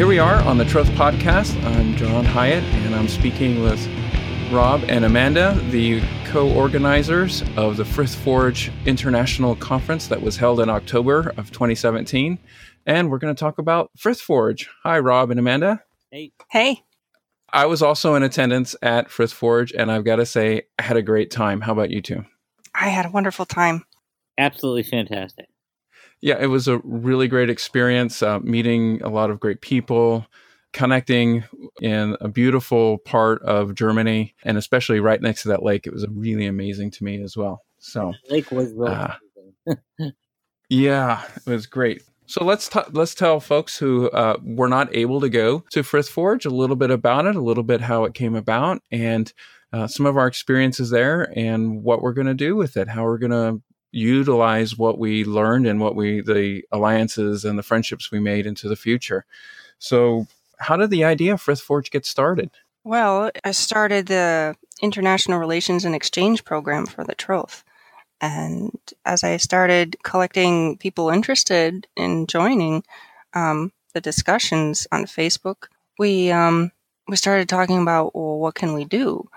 [0.00, 1.62] here we are on the Troth Podcast.
[1.62, 3.86] I'm John Hyatt, and I'm speaking with
[4.50, 10.58] Rob and Amanda, the co organizers of the Frith Forge International Conference that was held
[10.60, 12.38] in October of 2017.
[12.86, 14.70] And we're going to talk about Frith Forge.
[14.84, 15.82] Hi, Rob and Amanda.
[16.10, 16.32] Hey.
[16.50, 16.82] Hey.
[17.52, 20.96] I was also in attendance at Frith Forge, and I've got to say, I had
[20.96, 21.60] a great time.
[21.60, 22.24] How about you two?
[22.74, 23.84] I had a wonderful time.
[24.38, 25.49] Absolutely fantastic.
[26.20, 30.26] Yeah, it was a really great experience, uh, meeting a lot of great people,
[30.72, 31.44] connecting
[31.80, 35.86] in a beautiful part of Germany, and especially right next to that lake.
[35.86, 37.62] It was really amazing to me as well.
[37.78, 39.14] So, lake was really uh,
[40.68, 42.02] yeah, it was great.
[42.26, 46.08] So let's t- let's tell folks who uh, were not able to go to Frith
[46.08, 49.32] Forge a little bit about it, a little bit how it came about, and
[49.72, 53.02] uh, some of our experiences there, and what we're going to do with it, how
[53.02, 53.60] we're going to
[53.92, 58.68] utilize what we learned and what we the alliances and the friendships we made into
[58.68, 59.24] the future.
[59.78, 60.26] So,
[60.58, 62.50] how did the idea of Frith Forge get started?
[62.84, 67.64] Well, I started the International Relations and Exchange Program for the Troth.
[68.20, 72.84] And as I started collecting people interested in joining
[73.32, 76.70] um, the discussions on Facebook, we um,
[77.08, 79.28] we started talking about well, what can we do,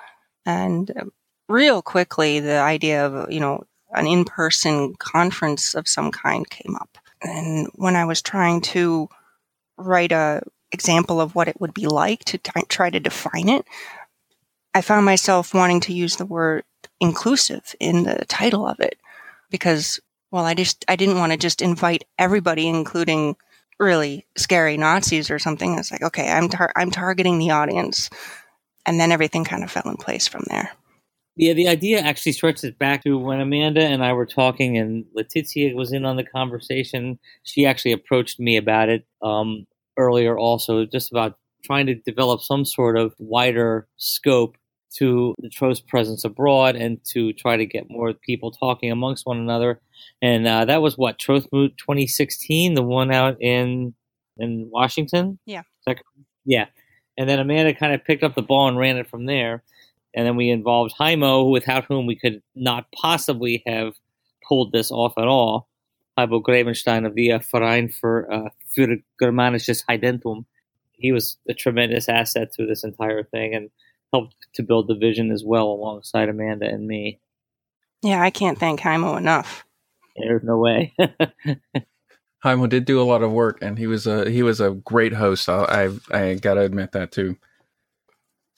[0.45, 1.05] and uh,
[1.47, 3.63] real quickly the idea of you know
[3.93, 6.97] an in-person conference of some kind came up.
[7.21, 9.09] And when I was trying to
[9.77, 10.41] write a
[10.71, 13.65] example of what it would be like to t- try to define it,
[14.73, 16.63] I found myself wanting to use the word
[16.99, 18.97] inclusive in the title of it
[19.49, 19.99] because
[20.31, 23.35] well I just I didn't want to just invite everybody including
[23.79, 25.77] really scary Nazis or something.
[25.77, 28.09] It's like okay, I'm tar- I'm targeting the audience.
[28.85, 30.71] And then everything kind of fell in place from there.
[31.35, 35.73] Yeah, the idea actually stretches back to when Amanda and I were talking, and Letizia
[35.73, 37.17] was in on the conversation.
[37.43, 39.65] She actually approached me about it um,
[39.97, 44.57] earlier, also, just about trying to develop some sort of wider scope
[44.97, 49.39] to the Troth's presence abroad and to try to get more people talking amongst one
[49.39, 49.81] another.
[50.21, 53.95] And uh, that was what Troth Moot 2016, the one out in
[54.37, 55.39] in Washington.
[55.47, 55.63] Yeah,
[56.45, 56.65] yeah.
[57.17, 59.63] And then Amanda kind of picked up the ball and ran it from there
[60.15, 63.93] and then we involved Haimo, without whom we could not possibly have
[64.47, 65.67] pulled this off at all.
[66.17, 70.45] Haimo Grebenstein of the uh, Verein für, uh, für Germanisches Heidentum.
[70.91, 73.69] He was a tremendous asset to this entire thing and
[74.13, 77.19] helped to build the vision as well alongside Amanda and me.
[78.03, 79.65] Yeah, I can't thank Haimo enough.
[80.15, 80.93] There's no way.
[82.45, 85.13] Haimo did do a lot of work, and he was a he was a great
[85.13, 85.47] host.
[85.49, 87.37] I I, I got to admit that too.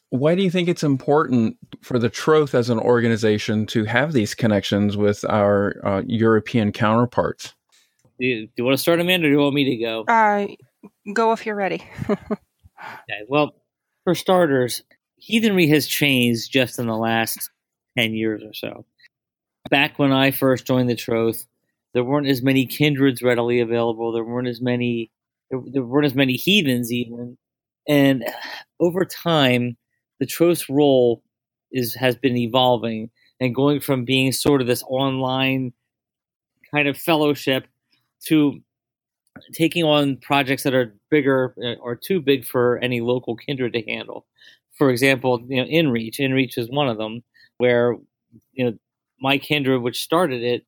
[0.10, 4.36] Why do you think it's important for the Troth as an organization to have these
[4.36, 7.54] connections with our uh, European counterparts?
[8.20, 10.04] Do you, do you, want to start, Amanda, or do you want me to go?
[10.08, 10.48] Uh,
[11.14, 11.84] go if you're ready.
[12.10, 13.56] okay, well,
[14.04, 14.84] for starters,
[15.18, 17.50] heathenry has changed just in the last
[17.98, 18.86] 10 years or so.
[19.70, 21.46] Back when I first joined the Troth,
[21.94, 24.12] there weren't as many kindreds readily available.
[24.12, 25.12] There weren't as many,
[25.50, 27.38] there, there weren't as many heathens even.
[27.88, 28.26] And
[28.80, 29.78] over time,
[30.20, 31.24] the Troth's role
[31.72, 33.10] is has been evolving
[33.40, 35.74] and going from being sort of this online
[36.74, 37.68] kind of fellowship
[38.26, 38.62] to
[39.54, 43.82] taking on projects that are bigger uh, or too big for any local kindred to
[43.82, 44.26] handle.
[44.78, 46.20] For example, you know, InReach.
[46.20, 47.24] InReach is one of them
[47.58, 47.98] where
[48.54, 48.78] you know
[49.20, 50.66] my kindred, which started it,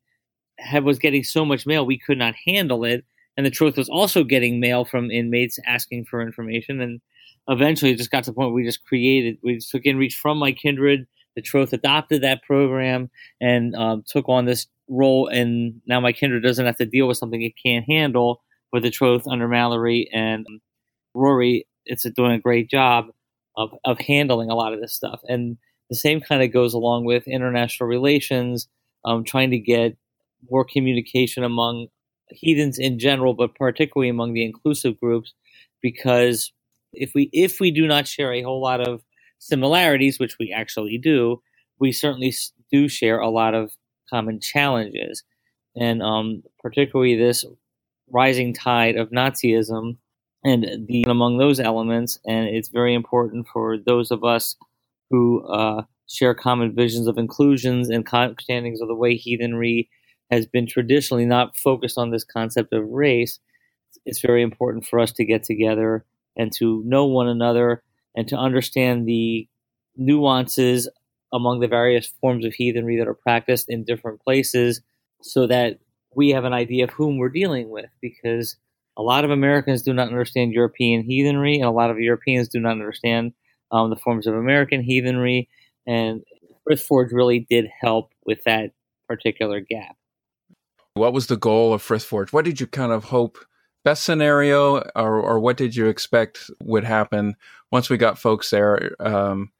[0.58, 3.06] had, was getting so much mail we could not handle it,
[3.36, 7.02] and the Troth was also getting mail from inmates asking for information and
[7.48, 10.38] eventually it just got to the point where we just created, we took InReach from
[10.38, 11.08] my kindred.
[11.36, 13.10] The Troth adopted that program
[13.40, 17.18] and um, took on this role, and now my kindred doesn't have to deal with
[17.18, 18.42] something it can't handle.
[18.74, 20.46] With the Troth under Mallory and
[21.14, 23.08] Rory, it's doing a great job
[23.56, 25.22] of, of handling a lot of this stuff.
[25.28, 25.58] And
[25.90, 28.68] the same kind of goes along with international relations,
[29.06, 29.96] um, trying to get
[30.50, 31.88] more communication among
[32.30, 35.34] heathens in general, but particularly among the inclusive groups,
[35.82, 36.52] because
[37.00, 39.04] if we if we do not share a whole lot of
[39.40, 41.42] similarities, which we actually do,
[41.80, 42.34] we certainly
[42.72, 43.72] do share a lot of
[44.10, 45.24] common challenges,
[45.76, 47.46] and um, particularly this
[48.10, 49.98] rising tide of Nazism
[50.44, 52.20] and the among those elements.
[52.26, 54.56] And it's very important for those of us
[55.10, 59.90] who uh, share common visions of inclusions and understandings of the way heathenry
[60.32, 63.40] has been traditionally not focused on this concept of race.
[64.06, 66.06] It's very important for us to get together
[66.38, 67.84] and to know one another
[68.16, 69.48] and to understand the
[69.96, 70.90] nuances
[71.34, 74.82] among the various forms of heathenry that are practiced in different places
[75.22, 75.80] so that
[76.16, 78.58] we have an idea of whom we're dealing with because
[78.98, 82.60] a lot of Americans do not understand European heathenry, and a lot of Europeans do
[82.60, 83.34] not understand
[83.72, 85.50] um, the forms of American heathenry.
[85.86, 86.24] And
[86.68, 88.72] Frithforge really did help with that
[89.08, 89.96] particular gap.
[90.96, 92.34] What was the goal of Frithforge?
[92.34, 93.38] What did you kind of hope?
[93.88, 97.38] Best scenario, or, or what did you expect would happen
[97.72, 99.54] once we got folks there um,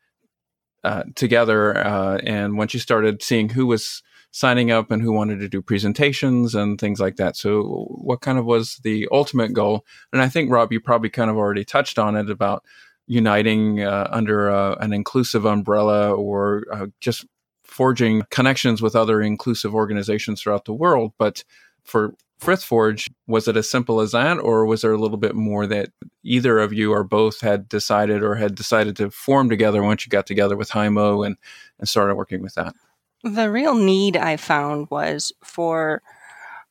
[0.84, 1.78] uh, together?
[1.78, 5.62] Uh, and once you started seeing who was signing up and who wanted to do
[5.62, 7.38] presentations and things like that.
[7.38, 9.86] So, what kind of was the ultimate goal?
[10.12, 12.66] And I think, Rob, you probably kind of already touched on it about
[13.06, 17.26] uniting uh, under uh, an inclusive umbrella or uh, just
[17.64, 21.14] forging connections with other inclusive organizations throughout the world.
[21.18, 21.46] But
[21.86, 25.66] for Frithforge, was it as simple as that, or was there a little bit more
[25.68, 25.90] that
[26.24, 30.10] either of you or both had decided or had decided to form together once you
[30.10, 31.38] got together with Haimo and,
[31.80, 32.76] and started working with that?
[33.24, 36.04] The real need I found was for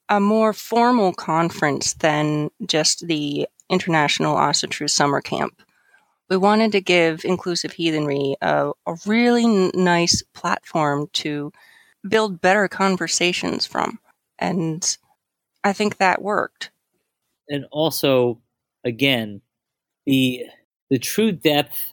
[0.08, 5.62] a more formal conference than just the International Asatru Summer Camp.
[6.28, 11.52] We wanted to give Inclusive Heathenry a, a really n- nice platform to
[12.08, 13.98] build better conversations from.
[14.38, 14.96] And
[15.66, 16.70] I think that worked.
[17.48, 18.40] And also,
[18.84, 19.40] again,
[20.06, 20.44] the
[20.90, 21.92] the true depth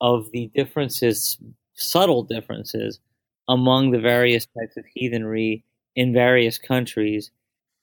[0.00, 1.36] of the differences,
[1.74, 3.00] subtle differences
[3.48, 5.64] among the various types of heathenry
[5.96, 7.32] in various countries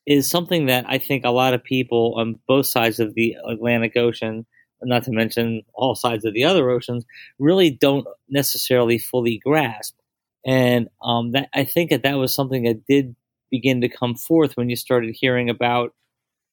[0.06, 3.98] is something that I think a lot of people on both sides of the Atlantic
[3.98, 4.46] Ocean,
[4.84, 7.04] not to mention all sides of the other oceans,
[7.40, 9.98] really don't necessarily fully grasp.
[10.46, 13.18] And um, that I think that that was something that did
[13.58, 15.94] begin to come forth when you started hearing about,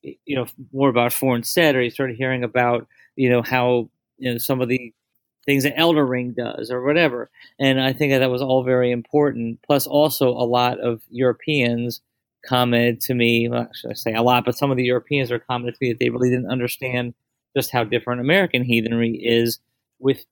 [0.02, 3.88] you know, more about Fornsed, or you started hearing about, you know, how
[4.18, 4.92] you know some of the
[5.46, 7.30] things that Elder Ring does or whatever.
[7.58, 9.60] And I think that, that was all very important.
[9.66, 12.00] Plus, also a lot of Europeans
[12.46, 15.74] commented to me, well, I say a lot, but some of the Europeans are commented
[15.74, 17.14] to me that they really didn't understand
[17.56, 19.58] just how different American heathenry is
[19.98, 20.24] with,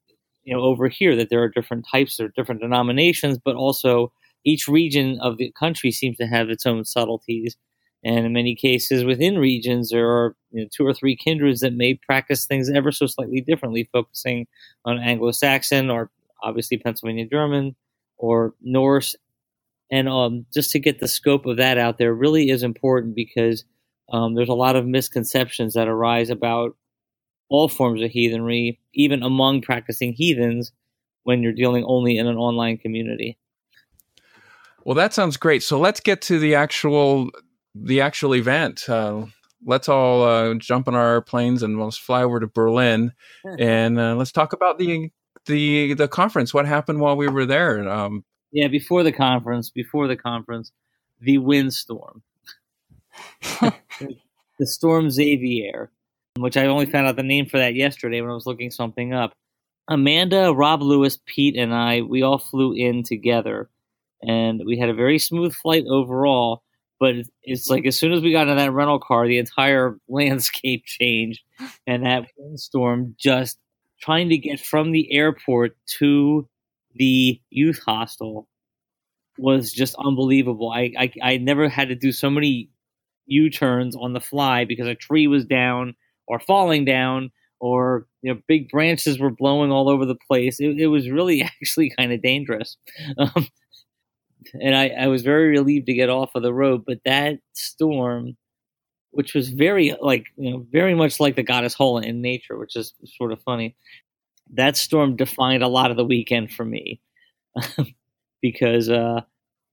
[0.45, 4.13] you know, over here, that there are different types or different denominations, but also
[4.45, 7.57] each region of the country seems to have its own subtleties.
[8.03, 11.75] And in many cases, within regions, there are you know, two or three kindreds that
[11.75, 14.47] may practice things ever so slightly differently, focusing
[14.85, 16.11] on Anglo Saxon or
[16.43, 17.77] obviously Pennsylvania German
[18.17, 19.17] or Norse.
[19.91, 23.65] And um, just to get the scope of that out there really is important because
[24.13, 26.77] um, there's a lot of misconceptions that arise about
[27.49, 30.73] all forms of heathenry, even among practicing heathens,
[31.25, 33.37] when you're dealing only in an online community.
[34.85, 35.63] Well, that sounds great.
[35.63, 37.31] So let's get to the actual
[37.75, 38.89] the actual event.
[38.89, 39.27] Uh,
[39.65, 43.13] let's all uh, jump on our planes and let's fly over to Berlin,
[43.59, 45.11] and uh, let's talk about the
[45.47, 46.55] the the conference.
[46.55, 47.89] What happened while we were there?
[47.89, 50.73] Um, yeah, before the conference, before the conference,
[51.21, 52.23] the windstorm,
[53.61, 55.91] the storm Xavier,
[56.39, 59.13] which I only found out the name for that yesterday when I was looking something
[59.13, 59.33] up.
[59.89, 63.69] Amanda, Rob Lewis, Pete, and I, we all flew in together,
[64.23, 66.63] and we had a very smooth flight overall
[67.01, 70.85] but it's like as soon as we got in that rental car, the entire landscape
[70.85, 71.41] changed,
[71.87, 73.59] and that windstorm just
[74.01, 76.47] trying to get from the airport to
[76.95, 78.47] the youth hostel
[79.39, 80.71] was just unbelievable.
[80.71, 82.69] I I, I never had to do so many
[83.27, 85.95] U turns on the fly because a tree was down
[86.27, 87.31] or falling down
[87.61, 90.61] or you know big branches were blowing all over the place.
[90.61, 92.77] It, it was really actually kind of dangerous.
[93.17, 93.49] Um,
[94.55, 96.85] and I, I was very relieved to get off of the road.
[96.87, 98.37] But that storm,
[99.11, 102.77] which was very like you know very much like the goddess Hola in nature, which
[102.77, 103.77] is sort of funny.
[104.55, 107.01] That storm defined a lot of the weekend for me
[108.43, 109.21] because uh,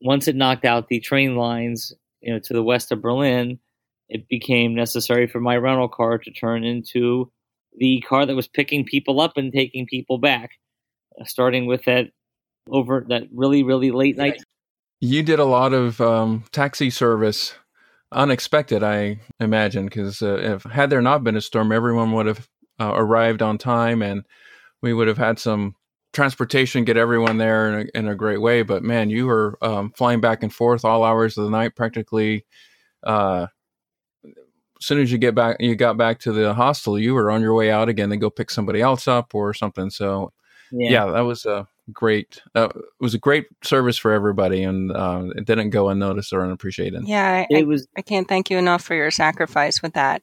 [0.01, 3.59] once it knocked out the train lines, you know, to the west of Berlin,
[4.09, 7.31] it became necessary for my rental car to turn into
[7.77, 10.51] the car that was picking people up and taking people back,
[11.19, 12.11] uh, starting with that
[12.69, 14.41] over that really really late night
[14.99, 17.53] you did a lot of um, taxi service,
[18.11, 22.47] unexpected, I imagine, because uh, if had there not been a storm, everyone would have
[22.79, 24.23] uh, arrived on time, and
[24.81, 25.75] we would have had some
[26.13, 28.63] transportation get everyone there in a, in a great way.
[28.63, 32.45] But man, you were um, flying back and forth all hours of the night, practically.
[33.03, 33.47] Uh,
[34.25, 37.41] as soon as you get back, you got back to the hostel, you were on
[37.41, 39.89] your way out again to go pick somebody else up or something.
[39.89, 40.33] So,
[40.71, 42.41] yeah, yeah that was a great.
[42.55, 46.43] Uh, it was a great service for everybody, and uh, it didn't go unnoticed or
[46.43, 47.07] unappreciated.
[47.07, 47.87] Yeah, I, it was.
[47.97, 50.21] I can't thank you enough for your sacrifice with that.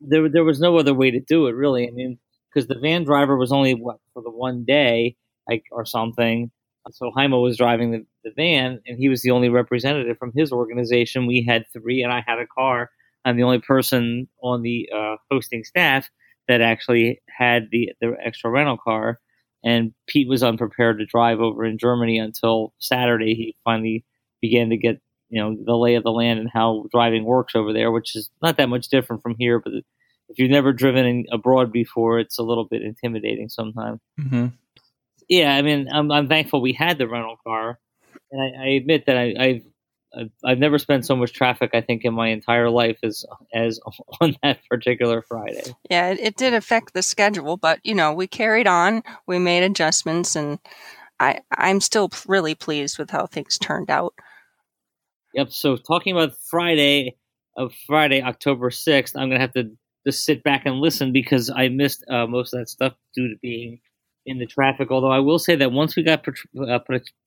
[0.00, 1.86] There, there was no other way to do it, really.
[1.86, 2.18] I mean,
[2.52, 5.16] because the van driver was only what for the one day,
[5.48, 6.50] like or something.
[6.92, 10.50] So Haimo was driving the, the van, and he was the only representative from his
[10.50, 11.26] organization.
[11.26, 12.90] We had three, and I had a car
[13.24, 16.08] I'm the only person on the uh, hosting staff
[16.48, 19.20] that actually had the the extra rental car.
[19.62, 23.34] And Pete was unprepared to drive over in Germany until Saturday.
[23.34, 24.04] He finally
[24.40, 27.72] began to get you know the lay of the land and how driving works over
[27.72, 29.58] there, which is not that much different from here.
[29.58, 29.72] But
[30.28, 34.00] if you've never driven in, abroad before, it's a little bit intimidating sometimes.
[34.18, 34.46] Mm-hmm.
[35.28, 37.78] Yeah, I mean, I'm, I'm thankful we had the rental car,
[38.32, 39.62] and I, I admit that I, I've
[40.18, 43.24] I've, I've never spent so much traffic I think in my entire life as
[43.54, 43.80] as
[44.20, 45.74] on that particular Friday.
[45.88, 49.62] Yeah, it, it did affect the schedule, but you know we carried on, we made
[49.62, 50.58] adjustments, and
[51.18, 54.14] I I'm still really pleased with how things turned out.
[55.34, 55.52] Yep.
[55.52, 57.16] So talking about Friday
[57.56, 59.70] of Friday, October sixth, I'm gonna have to
[60.06, 63.36] just sit back and listen because I missed uh, most of that stuff due to
[63.42, 63.80] being
[64.26, 64.90] in the traffic.
[64.90, 66.78] Although I will say that once we got uh,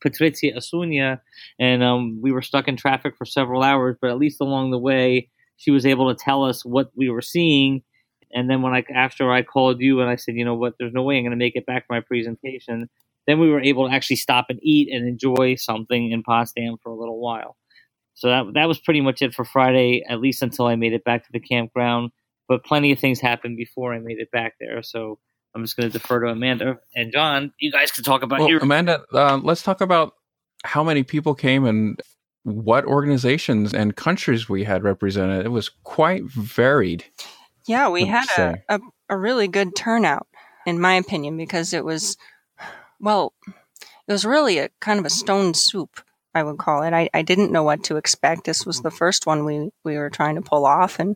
[0.04, 1.20] Patrizia Asunia
[1.60, 4.80] and um, we were stuck in traffic for several hours, but at least along the
[4.80, 7.84] way, she was able to tell us what we were seeing.
[8.34, 10.94] And then when I after I called you and I said, you know what, there's
[10.94, 12.90] no way I'm going to make it back for my presentation.
[13.28, 16.90] Then we were able to actually stop and eat and enjoy something in Potsdam for
[16.92, 17.56] a little while.
[18.16, 21.04] So that that was pretty much it for Friday, at least until I made it
[21.04, 22.12] back to the campground.
[22.48, 24.84] But plenty of things happened before I made it back there.
[24.84, 25.20] So
[25.56, 27.54] I'm just going to defer to Amanda and John.
[27.60, 28.60] You guys can talk about well, your.
[28.60, 30.14] Amanda, uh, let's talk about
[30.64, 32.00] how many people came and
[32.44, 35.46] what organizations and countries we had represented.
[35.46, 37.06] It was quite varied.
[37.68, 38.80] Yeah, we had a, a,
[39.10, 40.28] a really good turnout,
[40.66, 42.18] in my opinion, because it was,
[43.00, 43.34] well,
[44.08, 46.02] it was really a kind of a stone soup.
[46.36, 46.94] I would call it.
[46.94, 48.46] I, I didn't know what to expect.
[48.46, 51.16] This was the first one we, we were trying to pull off, and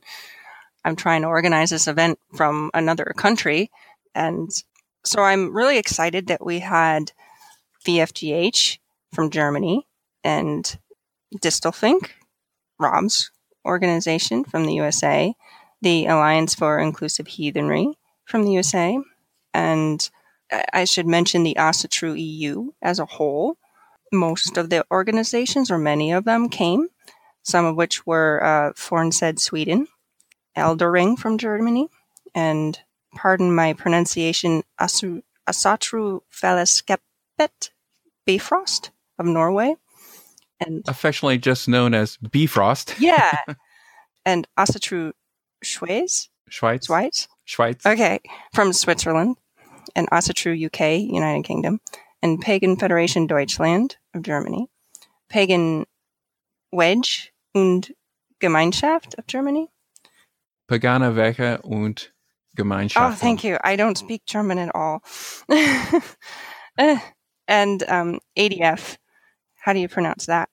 [0.85, 3.71] I'm trying to organize this event from another country.
[4.17, 4.49] And
[5.05, 7.11] so I'm really excited that we had
[7.85, 8.79] VFGH
[9.13, 9.87] from Germany
[10.23, 10.77] and
[11.35, 12.09] Distelfink,
[12.79, 13.29] Rob's
[13.63, 15.35] organization from the USA,
[15.83, 17.93] the Alliance for Inclusive Heathenry
[18.25, 18.97] from the USA,
[19.53, 20.09] and
[20.73, 23.57] I should mention the Asatru EU as a whole.
[24.11, 26.87] Most of the organizations, or many of them, came,
[27.43, 29.87] some of which were uh, Fornsed Sweden,
[30.57, 31.89] Eldaring from Germany,
[32.33, 32.79] and
[33.15, 37.69] pardon my pronunciation, Asu, Asatru Fellesskapet
[38.25, 39.75] Bifrost of Norway.
[40.59, 42.95] And affectionately just known as Bifrost.
[42.99, 43.37] yeah.
[44.25, 45.13] And Asatru
[45.63, 46.27] Schweiz.
[46.51, 46.87] Schweiz.
[46.87, 47.27] Schweiz.
[47.47, 47.85] Schweiz.
[47.85, 48.19] Okay.
[48.53, 49.37] From Switzerland.
[49.95, 51.79] And Asatru UK, United Kingdom.
[52.21, 54.67] And Pagan Federation Deutschland of Germany.
[55.29, 55.85] Pagan
[56.73, 57.91] Wedge und
[58.41, 59.69] Gemeinschaft of Germany.
[60.67, 62.11] Pagana Werke und
[62.57, 63.11] Gemeinschaft.
[63.11, 63.57] Oh, thank you.
[63.63, 65.03] I don't speak German at all.
[67.47, 68.97] and um, ADF,
[69.55, 70.49] how do you pronounce that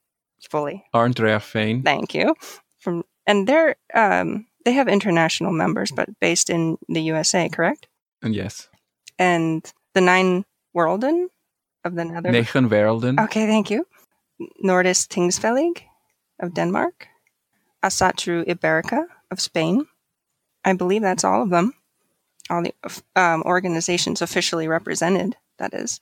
[0.50, 0.84] fully?
[0.94, 1.84] Ár nDraíocht Féin.
[1.84, 2.34] Thank you.
[2.78, 7.88] From and they're um, they have international members, but based in the USA, correct?
[8.22, 8.68] And yes.
[9.18, 10.44] And the nine
[10.74, 11.28] Worlden
[11.84, 12.54] of the Netherlands.
[12.54, 13.20] Negen Werelden.
[13.24, 13.86] Okay, thank you.
[14.62, 15.82] Nordis Tingsvelig
[16.40, 17.08] of Denmark.
[17.82, 19.86] Asatru Iberica of Spain.
[20.64, 21.74] I believe that's all of them
[22.50, 22.74] all the
[23.16, 26.00] um, organizations officially represented, that is.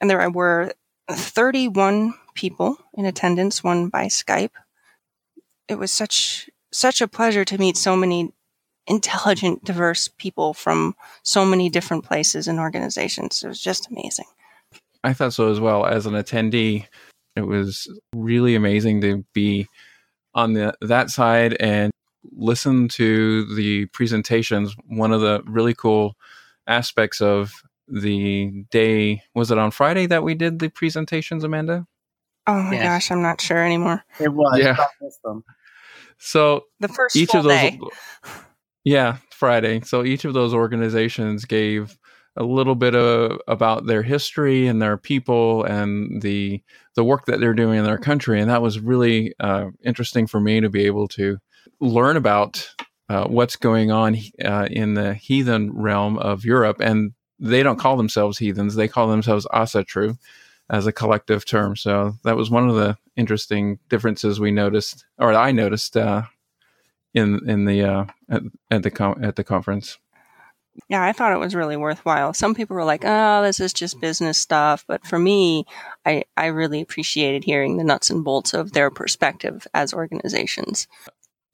[0.00, 0.72] And there were
[1.10, 4.50] 31 people in attendance, one by Skype.
[5.68, 8.32] It was such such a pleasure to meet so many
[8.86, 13.42] intelligent, diverse people from so many different places and organizations.
[13.42, 14.26] It was just amazing.
[15.04, 15.86] I thought so as well.
[15.86, 16.86] As an attendee,
[17.36, 19.66] it was really amazing to be
[20.34, 21.90] on the that side and
[22.24, 26.16] listen to the presentations, one of the really cool
[26.66, 27.52] aspects of
[27.88, 31.86] the day was it on Friday that we did the presentations, Amanda?
[32.46, 34.04] Oh my gosh, I'm not sure anymore.
[34.20, 34.58] It was.
[34.58, 34.76] Yeah.
[36.18, 37.78] So the first each of those, day.
[38.84, 39.80] yeah, Friday.
[39.80, 41.96] So each of those organizations gave
[42.36, 46.62] a little bit of about their history and their people and the
[46.94, 50.40] the work that they're doing in their country, and that was really uh, interesting for
[50.40, 51.38] me to be able to
[51.80, 52.68] learn about
[53.08, 56.80] uh, what's going on uh, in the heathen realm of Europe.
[56.80, 60.18] And they don't call themselves heathens, they call themselves Asatru
[60.70, 61.76] as a collective term.
[61.76, 66.22] So that was one of the interesting differences we noticed, or I noticed uh,
[67.14, 69.98] in in the uh, at, at the com- at the conference.
[70.88, 72.32] Yeah, I thought it was really worthwhile.
[72.32, 75.64] Some people were like, "Oh, this is just business stuff," but for me,
[76.06, 80.86] I I really appreciated hearing the nuts and bolts of their perspective as organizations.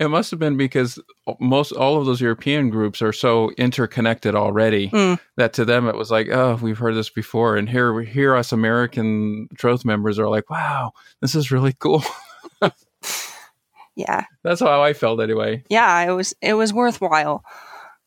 [0.01, 0.99] It must have been because
[1.39, 5.21] most all of those European groups are so interconnected already mm.
[5.37, 8.35] that to them it was like, oh, we've heard this before, and here we here
[8.35, 12.03] us American Troth members are like, wow, this is really cool.
[13.97, 14.25] Yeah.
[14.43, 15.63] That's how I felt anyway.
[15.69, 17.45] Yeah, it was it was worthwhile.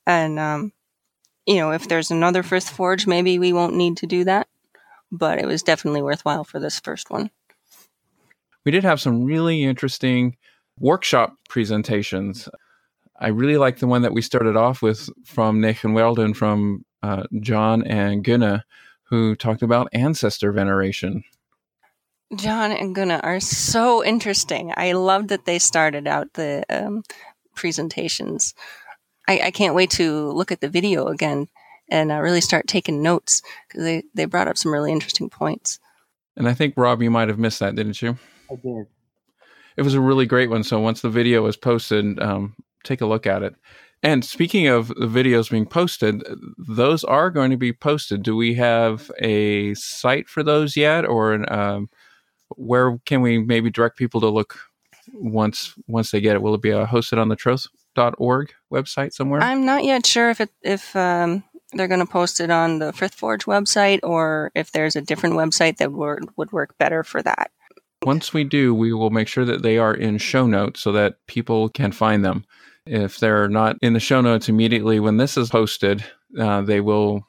[0.05, 0.73] And um
[1.45, 4.47] you know, if there's another Frith Forge, maybe we won't need to do that.
[5.11, 7.31] But it was definitely worthwhile for this first one.
[8.65, 10.35] We did have some really interesting
[10.79, 12.49] workshop presentations.
[13.19, 17.23] I really like the one that we started off with from Nathan Weldon from uh,
[17.39, 18.63] John and Gunna,
[19.03, 21.23] who talked about ancestor veneration.
[22.35, 24.73] John and Gunna are so interesting.
[24.75, 27.03] I love that they started out the um,
[27.55, 28.53] presentations.
[29.27, 31.47] I, I, can't wait to look at the video again
[31.89, 35.79] and uh, really start taking notes because they, they brought up some really interesting points.
[36.35, 38.17] And I think, Rob, you might have missed that, didn't you?
[38.51, 38.87] I did.
[39.77, 40.63] It was a really great one.
[40.63, 43.55] So once the video is posted, um, take a look at it.
[44.03, 46.23] And speaking of the videos being posted,
[46.57, 48.23] those are going to be posted.
[48.23, 51.89] Do we have a site for those yet, or um,
[52.49, 54.59] where can we maybe direct people to look
[55.13, 56.41] once once they get it?
[56.41, 59.41] Will it be uh, hosted on the troth.org website somewhere?
[59.41, 61.43] I'm not yet sure if it, if um,
[61.73, 65.35] they're going to post it on the Frith Forge website or if there's a different
[65.35, 67.49] website that would would work better for that.
[68.03, 71.15] Once we do, we will make sure that they are in show notes so that
[71.27, 72.45] people can find them.
[72.85, 76.03] If they're not in the show notes immediately when this is posted,
[76.39, 77.27] uh, they will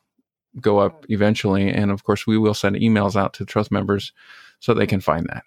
[0.61, 1.69] go up eventually.
[1.69, 4.13] And of course, we will send emails out to Troth members
[4.61, 5.43] so they can find that.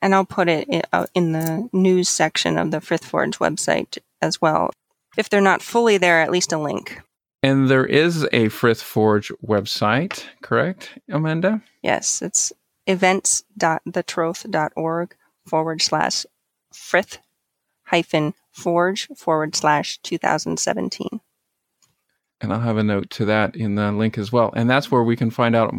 [0.00, 4.40] And I'll put it uh, in the news section of the Frith Forge website as
[4.40, 4.70] well.
[5.16, 7.00] If they're not fully there, at least a link.
[7.42, 11.62] And there is a Frith Forge website, correct, Amanda?
[11.82, 12.52] Yes, it's
[12.86, 16.26] events.thetroth.org forward slash
[16.72, 17.18] frith
[17.84, 21.20] hyphen forge forward slash 2017.
[22.40, 24.52] And I'll have a note to that in the link as well.
[24.54, 25.72] And that's where we can find out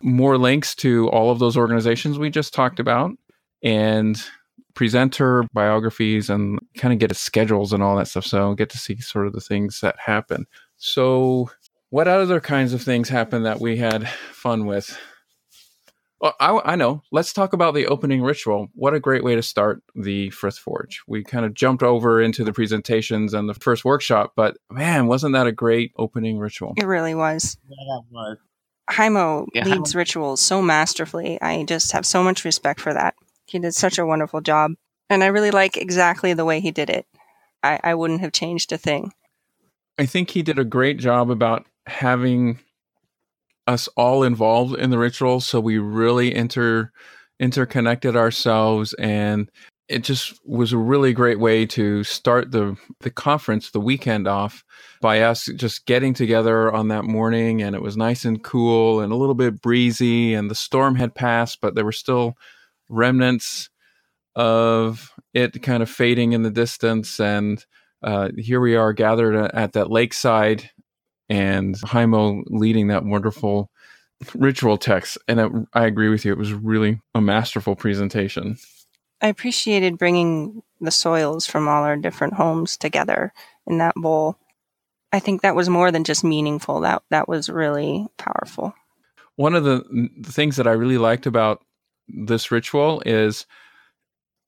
[0.00, 3.10] more links to all of those organizations we just talked about
[3.62, 4.22] and
[4.74, 8.24] presenter biographies and kind of get schedules and all that stuff.
[8.24, 10.46] So get to see sort of the things that happen.
[10.76, 11.50] So,
[11.90, 14.96] what other kinds of things happen that we had fun with?
[16.20, 17.02] Well, I, I, know.
[17.12, 18.68] Let's talk about the opening ritual.
[18.74, 21.00] What a great way to start the Frith Forge.
[21.06, 25.34] We kind of jumped over into the presentations and the first workshop, but man, wasn't
[25.34, 26.74] that a great opening ritual?
[26.76, 27.56] It really was.
[27.68, 28.38] Yeah, that was.
[28.90, 29.96] Haimo yeah, leads Haimo.
[29.96, 31.40] rituals so masterfully.
[31.40, 33.14] I just have so much respect for that.
[33.46, 34.72] He did such a wonderful job.
[35.10, 37.06] And I really like exactly the way he did it.
[37.62, 39.12] I, I wouldn't have changed a thing.
[39.98, 42.60] I think he did a great job about having
[43.68, 46.90] us all involved in the ritual so we really inter
[47.38, 49.50] interconnected ourselves and
[49.88, 54.64] it just was a really great way to start the the conference the weekend off
[55.02, 59.12] by us just getting together on that morning and it was nice and cool and
[59.12, 62.34] a little bit breezy and the storm had passed but there were still
[62.88, 63.68] remnants
[64.34, 67.66] of it kind of fading in the distance and
[68.02, 70.70] uh, here we are gathered at that lakeside
[71.28, 73.70] and Haimo leading that wonderful
[74.34, 75.18] ritual text.
[75.28, 76.32] And it, I agree with you.
[76.32, 78.56] It was really a masterful presentation.
[79.20, 83.32] I appreciated bringing the soils from all our different homes together
[83.66, 84.36] in that bowl.
[85.12, 86.80] I think that was more than just meaningful.
[86.80, 88.74] That that was really powerful.
[89.36, 89.82] One of the,
[90.18, 91.64] the things that I really liked about
[92.08, 93.46] this ritual is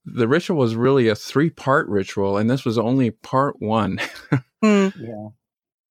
[0.04, 3.98] the ritual was really a three part ritual, and this was only part one.
[4.64, 4.92] mm.
[4.96, 5.28] Yeah.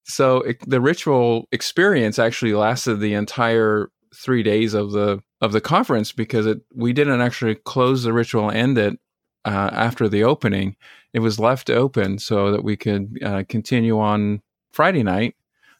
[0.10, 5.62] So it, the ritual experience actually lasted the entire three days of the of the
[5.62, 9.00] conference because it we didn't actually close the ritual and end it
[9.45, 10.76] uh, after the opening.
[11.13, 14.41] It was left open so that we could uh, continue on
[14.72, 15.36] Friday night.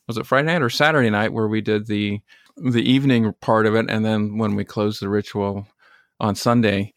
[0.08, 2.22] Was it Friday night or Saturday night where we did the
[2.56, 5.68] the evening part of it, and then when we closed the ritual
[6.20, 6.94] on Sunday,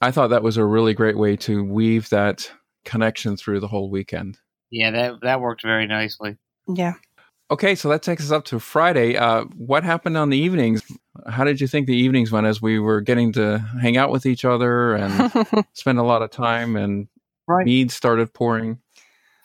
[0.00, 2.50] I thought that was a really great way to weave that
[2.84, 4.38] connection through the whole weekend.
[4.70, 6.36] Yeah, that that worked very nicely.
[6.68, 6.94] Yeah.
[7.50, 9.16] Okay, so that takes us up to Friday.
[9.16, 10.82] Uh, what happened on the evenings?
[11.28, 14.24] How did you think the evenings went as we were getting to hang out with
[14.24, 15.32] each other and
[15.74, 17.08] spend a lot of time and
[17.46, 17.66] right.
[17.66, 18.78] mead started pouring?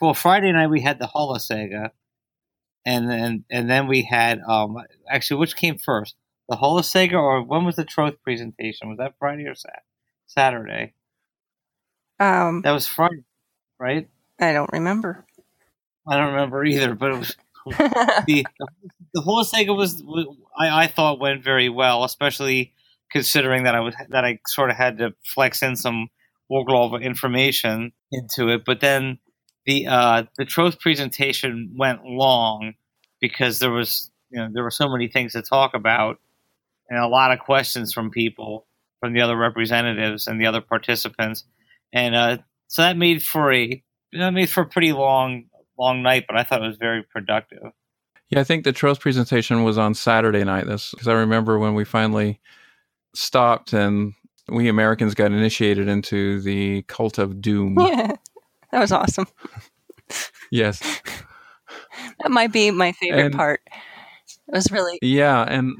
[0.00, 1.90] Well, Friday night we had the Holasaga,
[2.86, 4.78] and then and then we had um
[5.08, 6.16] actually which came first,
[6.48, 8.88] the Holasaga or when was the Troth presentation?
[8.88, 9.82] Was that Friday or Sat-
[10.26, 10.94] Saturday?
[12.18, 13.24] Um, that was Friday,
[13.78, 14.08] right?
[14.40, 15.26] I don't remember.
[16.10, 17.36] I don't remember either, but it was
[18.26, 18.44] the
[19.14, 20.02] the Holasaga was,
[20.58, 22.72] I, I thought went very well, especially
[23.10, 26.08] considering that I was that I sort of had to flex in some
[26.50, 28.64] Warglova information into it.
[28.64, 29.18] But then
[29.66, 32.74] the uh, the Troth presentation went long
[33.20, 36.18] because there was you know there were so many things to talk about
[36.88, 38.66] and a lot of questions from people
[39.00, 41.44] from the other representatives and the other participants.
[41.92, 45.44] And uh, so that made for a that made for a pretty long
[45.80, 47.58] long night, but I thought it was very productive.
[48.28, 50.66] Yeah, I think the Troth presentation was on Saturday night.
[50.66, 52.40] This because I remember when we finally
[53.14, 54.12] stopped and
[54.48, 57.76] we Americans got initiated into the cult of doom.
[57.78, 58.12] Yeah,
[58.72, 59.26] that was awesome.
[60.50, 60.80] yes,
[62.20, 63.60] that might be my favorite And- part.
[64.48, 65.74] It was really, yeah, and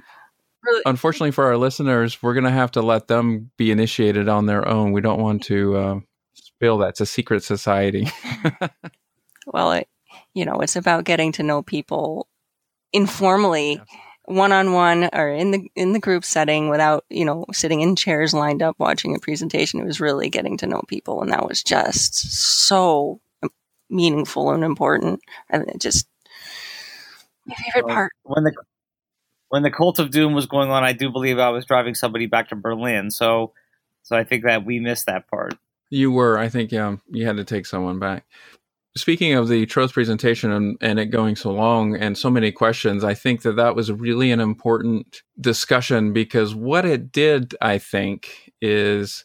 [0.65, 0.83] really.
[0.87, 4.67] unfortunately for our listeners, we're going to have to let them be initiated on their
[4.67, 4.93] own.
[4.93, 6.01] We don't want to uh,
[6.35, 6.91] spill that.
[6.91, 8.09] It's a secret society.
[9.53, 9.89] Well, it,
[10.35, 12.29] you know, it's about getting to know people
[12.93, 13.81] informally,
[14.25, 17.97] one on one, or in the in the group setting, without you know sitting in
[17.97, 19.81] chairs lined up watching a presentation.
[19.81, 22.15] It was really getting to know people, and that was just
[22.59, 23.21] so
[23.89, 25.21] meaningful and important.
[25.49, 26.07] And it just
[27.47, 28.13] my favorite Well, part.
[28.23, 28.53] when the
[29.49, 32.27] when the cult of doom was going on, I do believe I was driving somebody
[32.27, 33.11] back to Berlin.
[33.11, 33.53] So
[34.03, 35.55] so I think that we missed that part.
[35.91, 38.25] You were, I think, yeah, you had to take someone back.
[38.96, 43.05] Speaking of the Troth presentation and, and it going so long and so many questions,
[43.05, 48.53] I think that that was really an important discussion because what it did, I think,
[48.61, 49.24] is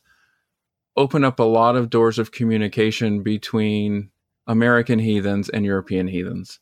[0.96, 4.12] open up a lot of doors of communication between
[4.46, 6.60] American heathens and European heathens.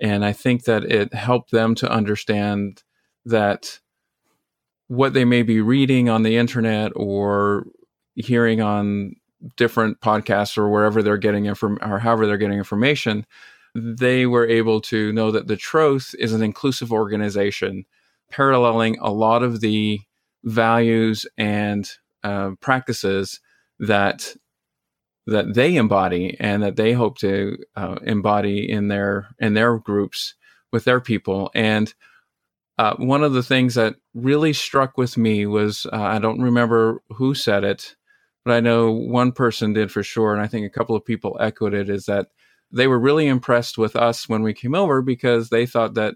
[0.00, 2.82] And I think that it helped them to understand
[3.26, 3.80] that
[4.88, 7.66] what they may be reading on the internet or
[8.14, 9.16] hearing on
[9.56, 13.26] different podcasts or wherever they're getting inform or however they're getting information,
[13.74, 17.84] they were able to know that the Troth is an inclusive organization,
[18.30, 20.00] paralleling a lot of the
[20.44, 21.90] values and
[22.24, 23.40] uh, practices
[23.78, 24.34] that
[25.26, 30.34] that they embody and that they hope to uh, embody in their in their groups
[30.72, 31.50] with their people.
[31.54, 31.92] And
[32.78, 37.02] uh, one of the things that really struck with me was uh, I don't remember
[37.08, 37.95] who said it,
[38.46, 41.36] but I know one person did for sure, and I think a couple of people
[41.40, 41.90] echoed it.
[41.90, 42.28] Is that
[42.70, 46.14] they were really impressed with us when we came over because they thought that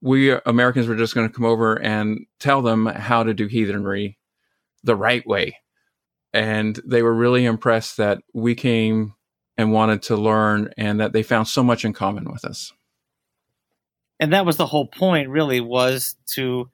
[0.00, 4.18] we Americans were just going to come over and tell them how to do heathenry
[4.84, 5.56] the right way.
[6.32, 9.14] And they were really impressed that we came
[9.56, 12.72] and wanted to learn and that they found so much in common with us.
[14.20, 16.70] and that was the whole point really was to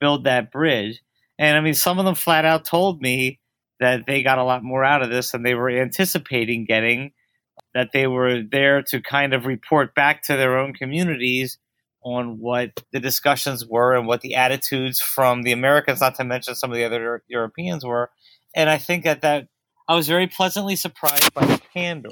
[0.00, 1.02] build that bridge
[1.38, 3.38] and i mean some of them flat out told me
[3.82, 7.12] that they got a lot more out of this than they were anticipating getting
[7.74, 11.58] that they were there to kind of report back to their own communities
[12.04, 16.54] on what the discussions were and what the attitudes from the americans not to mention
[16.54, 18.10] some of the other europeans were
[18.54, 19.46] and i think that that
[19.88, 22.10] i was very pleasantly surprised by the candor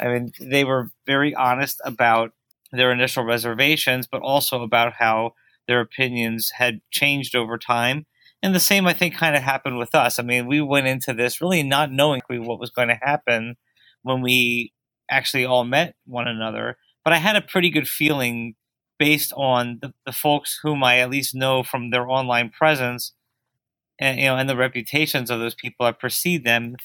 [0.00, 2.32] i mean they were very honest about
[2.72, 5.34] their initial reservations, but also about how
[5.68, 8.06] their opinions had changed over time.
[8.42, 10.18] And the same, I think, kind of happened with us.
[10.18, 13.56] I mean, we went into this really not knowing what was going to happen
[14.02, 14.72] when we
[15.10, 16.76] actually all met one another.
[17.04, 18.54] But I had a pretty good feeling
[18.98, 23.12] based on the, the folks whom I at least know from their online presence
[23.98, 25.86] and you know and the reputations of those people.
[25.86, 26.76] I perceive them.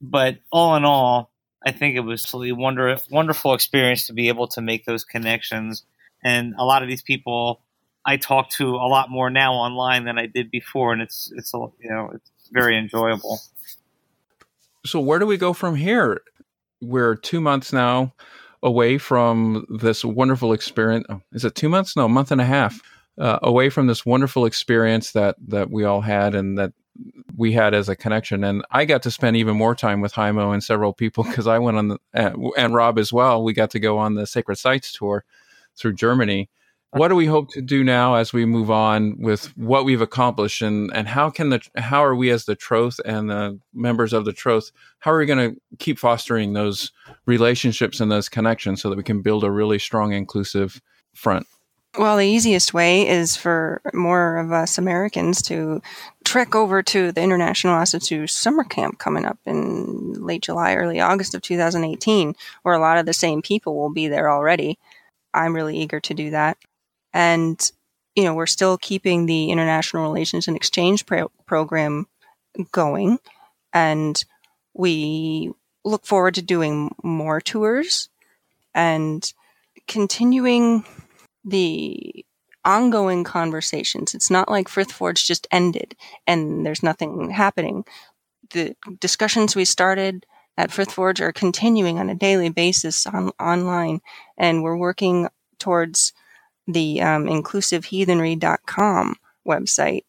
[0.00, 1.30] But all in all,
[1.64, 5.84] I think it was a wonder, wonderful experience to be able to make those connections.
[6.22, 7.62] And a lot of these people
[8.06, 11.52] I talk to a lot more now online than I did before, and it's it's
[11.52, 13.40] you know it's very enjoyable.
[14.84, 16.22] So where do we go from here?
[16.80, 18.14] We're two months now
[18.62, 21.06] away from this wonderful experience.
[21.08, 21.96] oh, Is it two months?
[21.96, 22.80] No, a month and a half
[23.18, 26.72] uh, away from this wonderful experience that that we all had and that
[27.36, 28.44] we had as a connection.
[28.44, 31.58] And I got to spend even more time with Haimo and several people because I
[31.58, 33.42] went on the and, and Rob as well.
[33.42, 35.24] We got to go on the Sacred Sites tour
[35.76, 36.50] through Germany.
[36.96, 40.62] What do we hope to do now as we move on with what we've accomplished,
[40.62, 44.24] and and how can the how are we as the Troth and the members of
[44.24, 46.90] the Troth how are we going to keep fostering those
[47.26, 50.80] relationships and those connections so that we can build a really strong, inclusive
[51.14, 51.46] front?
[51.98, 55.82] Well, the easiest way is for more of us Americans to
[56.24, 61.34] trek over to the International Asatru summer camp coming up in late July, early August
[61.34, 64.78] of 2018, where a lot of the same people will be there already.
[65.34, 66.56] I'm really eager to do that.
[67.16, 67.58] And,
[68.14, 72.08] you know, we're still keeping the International Relations and Exchange pro- program
[72.72, 73.18] going.
[73.72, 74.22] And
[74.74, 75.50] we
[75.82, 78.10] look forward to doing more tours
[78.74, 79.32] and
[79.88, 80.84] continuing
[81.42, 82.26] the
[82.66, 84.14] ongoing conversations.
[84.14, 87.86] It's not like Frith Forge just ended and there's nothing happening.
[88.50, 90.26] The discussions we started
[90.58, 94.00] at Frith Forge are continuing on a daily basis on, online,
[94.36, 96.12] and we're working towards
[96.66, 100.04] the um, inclusiveheathenry.com website.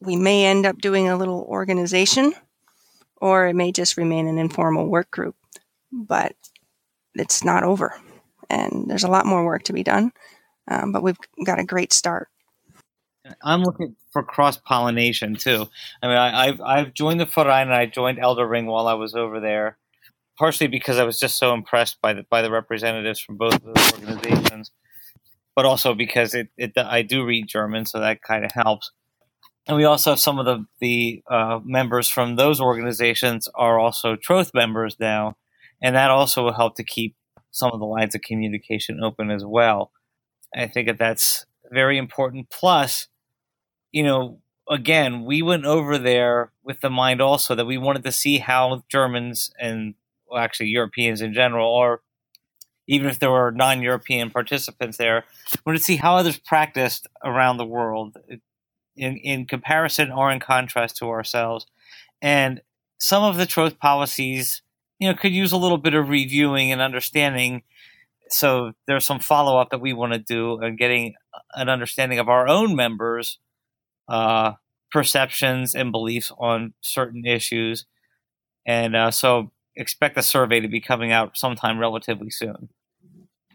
[0.00, 2.34] We may end up doing a little organization
[3.20, 5.36] or it may just remain an informal work group.
[5.92, 6.34] But
[7.14, 7.94] it's not over,
[8.48, 10.12] and there's a lot more work to be done.
[10.68, 12.28] Um, but we've got a great start.
[13.42, 15.66] I'm looking for cross pollination too.
[16.02, 18.94] I mean, I, have I've joined the Verein and I joined Elder Ring while I
[18.94, 19.78] was over there,
[20.38, 23.62] partially because I was just so impressed by the by the representatives from both of
[23.62, 24.70] those organizations,
[25.54, 28.90] but also because it, it I do read German, so that kind of helps.
[29.66, 34.16] And we also have some of the the uh, members from those organizations are also
[34.16, 35.36] Troth members now,
[35.82, 37.14] and that also will help to keep
[37.50, 39.92] some of the lines of communication open as well.
[40.54, 42.50] I think that that's very important.
[42.50, 43.08] Plus,
[43.92, 48.12] you know, again, we went over there with the mind also that we wanted to
[48.12, 49.94] see how Germans and
[50.28, 52.02] well, actually Europeans in general, or
[52.90, 55.24] even if there were non-European participants there,
[55.54, 58.16] we wanted to see how others practiced around the world
[58.96, 61.66] in, in comparison or in contrast to ourselves.
[62.20, 62.60] And
[62.98, 64.62] some of the troth policies,
[64.98, 67.62] you know, could use a little bit of reviewing and understanding
[68.32, 71.14] so there's some follow up that we want to do and getting
[71.54, 73.38] an understanding of our own members'
[74.08, 74.52] uh,
[74.90, 77.86] perceptions and beliefs on certain issues.
[78.66, 82.68] And uh, so expect the survey to be coming out sometime relatively soon.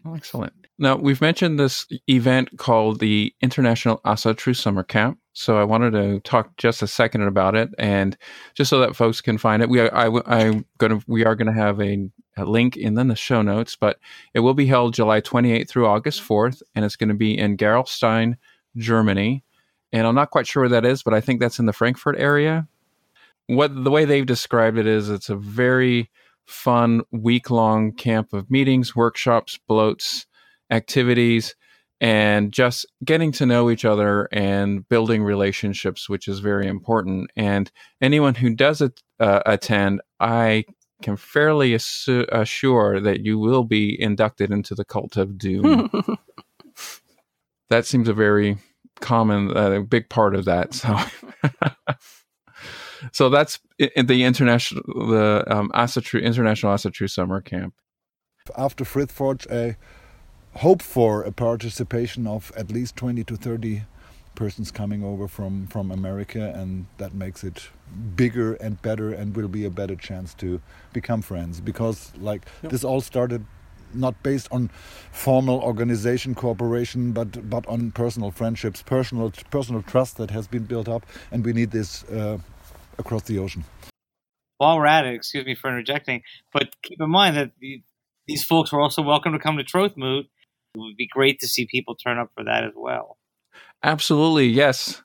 [0.06, 0.52] Oh, excellent.
[0.78, 5.18] Now, we've mentioned this event called the International Asatru Summer Camp.
[5.32, 8.16] So I wanted to talk just a second about it, and
[8.54, 11.52] just so that folks can find it, we I, I, going to we are going
[11.52, 13.98] to have a a link in the show notes, but
[14.34, 17.56] it will be held July 28th through August 4th, and it's going to be in
[17.56, 18.36] Gerolstein,
[18.76, 19.42] Germany.
[19.92, 22.18] And I'm not quite sure where that is, but I think that's in the Frankfurt
[22.18, 22.68] area.
[23.46, 26.10] What the way they've described it is it's a very
[26.46, 30.26] fun week long camp of meetings, workshops, blots,
[30.70, 31.54] activities,
[32.00, 37.30] and just getting to know each other and building relationships, which is very important.
[37.36, 38.90] And anyone who does uh,
[39.46, 40.64] attend, I
[41.02, 45.90] can fairly assu- assure that you will be inducted into the cult of doom.
[47.70, 48.58] that seems a very
[49.00, 50.74] common, uh, big part of that.
[50.74, 50.98] So,
[53.12, 57.74] so that's in the international, the um, Asatru, International Asatru Summer Camp.
[58.56, 59.76] After Frithforge, I
[60.58, 63.82] hope for a participation of at least 20 to 30
[64.34, 67.70] persons coming over from from America, and that makes it
[68.14, 70.60] bigger and better, and will be a better chance to
[70.92, 71.60] become friends.
[71.60, 72.70] Because like yep.
[72.70, 73.44] this all started
[73.94, 74.70] not based on
[75.10, 80.88] formal organization cooperation, but but on personal friendships, personal personal trust that has been built
[80.88, 82.38] up, and we need this uh,
[82.98, 83.64] across the ocean.
[84.58, 87.82] While we're at it, excuse me for interjecting, but keep in mind that the,
[88.26, 90.26] these folks are also welcome to come to Troth Moot.
[90.74, 93.18] It would be great to see people turn up for that as well.
[93.82, 95.02] Absolutely, yes.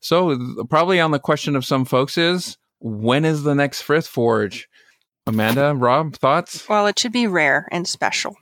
[0.00, 4.68] So probably on the question of some folks is when is the next Frith Forge?
[5.26, 6.66] Amanda, Rob, thoughts?
[6.68, 8.36] Well, it should be rare and special.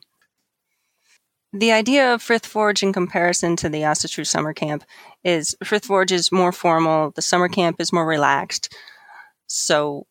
[1.57, 4.85] The idea of Frith Forge in comparison to the Asatru summer camp
[5.25, 8.75] is Frith Forge is more formal, the summer camp is more relaxed.
[9.47, 10.07] So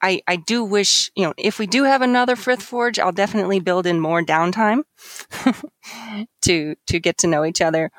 [0.00, 3.60] I, I do wish, you know, if we do have another Frith Forge, I'll definitely
[3.60, 4.84] build in more downtime
[6.42, 7.90] to to get to know each other.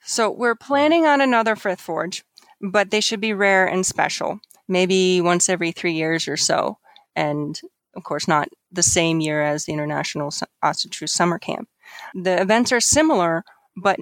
[0.00, 2.24] So we're planning on another Frith Forge,
[2.62, 4.40] but they should be rare and special.
[4.68, 6.78] Maybe once every three years or so.
[7.14, 7.60] And
[7.98, 10.30] of course, not the same year as the International
[10.64, 11.68] Asatru Summer Camp.
[12.14, 13.44] The events are similar,
[13.76, 13.98] but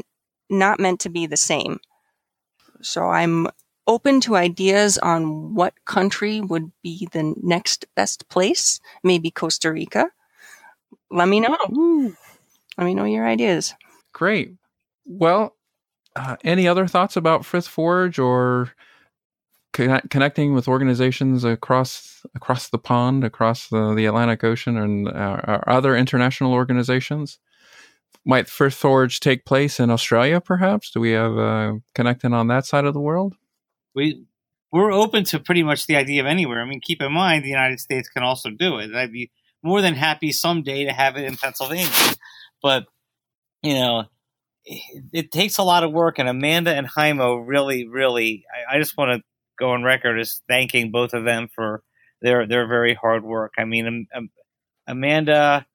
[0.50, 1.80] not meant to be the same.
[2.82, 3.48] So I'm
[3.86, 8.80] open to ideas on what country would be the next best place.
[9.02, 10.10] Maybe Costa Rica.
[11.10, 11.56] Let me know.
[12.76, 13.74] Let me know your ideas.
[14.12, 14.52] Great.
[15.06, 15.56] Well,
[16.14, 18.72] uh, any other thoughts about Frith Forge or
[19.72, 25.96] connecting with organizations across across the pond, across the, the Atlantic Ocean, and uh, other
[25.96, 27.38] international organizations?
[28.24, 30.90] Might Frith Forge take place in Australia, perhaps?
[30.90, 33.34] Do we have uh, connecting on that side of the world?
[33.94, 34.24] We
[34.72, 36.60] we're open to pretty much the idea of anywhere.
[36.60, 38.94] I mean, keep in mind the United States can also do it.
[38.94, 39.30] I'd be
[39.62, 41.90] more than happy someday to have it in Pennsylvania,
[42.62, 42.86] but
[43.62, 44.04] you know,
[44.64, 48.96] it, takes a lot of work, and Amanda and Haimo really, really, I, I just
[48.96, 49.24] want to
[49.58, 51.82] go on record as thanking both of them for
[52.22, 53.52] their their very hard work.
[53.58, 54.30] I mean, um, um,
[54.86, 55.66] Amanda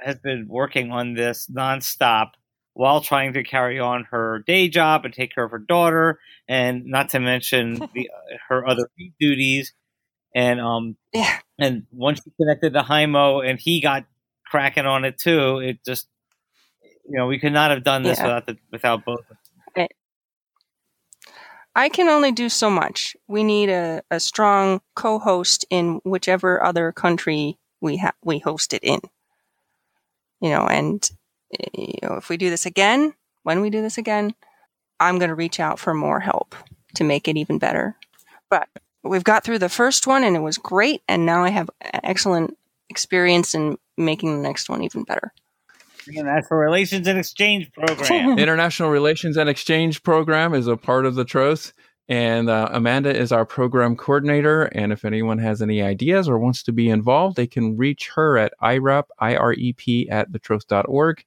[0.00, 2.32] has been working on this nonstop
[2.74, 6.18] while trying to carry on her day job and take care of her daughter,
[6.48, 8.10] and not to mention the,
[8.48, 8.88] her other
[9.20, 9.72] duties.
[10.34, 11.38] And um, yeah.
[11.58, 14.06] and once she connected to Haimo, and he got
[14.46, 16.08] cracking on it too, it just
[17.08, 18.24] you know, we could not have done this yeah.
[18.24, 19.20] without the without both.
[21.74, 23.16] I can only do so much.
[23.28, 28.84] We need a, a strong co-host in whichever other country we ha- we host it
[28.84, 29.00] in.
[30.40, 31.08] You know, and
[31.72, 34.34] you know, if we do this again, when we do this again,
[35.00, 36.54] I'm going to reach out for more help
[36.96, 37.96] to make it even better.
[38.50, 38.68] But
[39.02, 42.56] we've got through the first one and it was great, and now I have excellent
[42.90, 45.32] experience in making the next one even better.
[46.46, 48.38] For Relations and Exchange Program.
[48.38, 51.72] International Relations and Exchange Program is a part of the Troth.
[52.08, 54.64] And uh, Amanda is our program coordinator.
[54.64, 58.36] And if anyone has any ideas or wants to be involved, they can reach her
[58.36, 61.24] at IREP, I-R-E-P at thetroth.org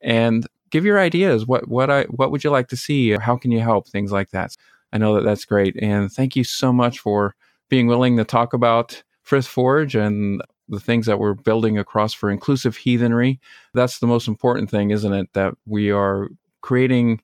[0.00, 1.46] and give your ideas.
[1.46, 3.10] What, what, I, what would you like to see?
[3.10, 3.88] How can you help?
[3.88, 4.56] Things like that.
[4.92, 5.76] I know that that's great.
[5.82, 7.34] And thank you so much for
[7.68, 12.30] being willing to talk about Frith Forge and the things that we're building across for
[12.30, 13.40] inclusive heathenry.
[13.74, 15.32] That's the most important thing, isn't it?
[15.34, 16.28] That we are
[16.60, 17.20] creating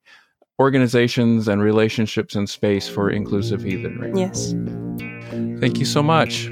[0.61, 4.13] organizations and relationships and space for inclusive heathenry.
[4.15, 4.55] Yes.
[5.61, 6.51] Thank you so much.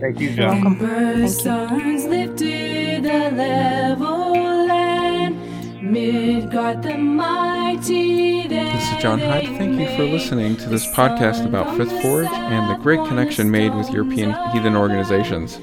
[0.00, 0.62] Thank you, John.
[0.62, 0.78] welcome.
[0.78, 8.46] Thank Stars lifted the level land, Midgard the mighty.
[8.46, 9.56] This is John Hyatt.
[9.56, 13.74] Thank you for listening to this podcast about Frith Forge and the great connection made
[13.74, 15.58] with European heathen organizations.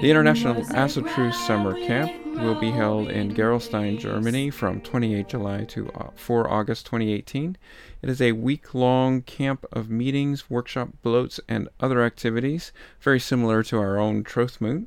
[0.00, 5.90] The International Asatru Summer Camp will be held in Gerolstein, Germany from 28 July to
[5.90, 7.58] uh, 4 August 2018.
[8.00, 13.62] It is a week long camp of meetings, workshop blots, and other activities, very similar
[13.64, 14.86] to our own Trothmoot.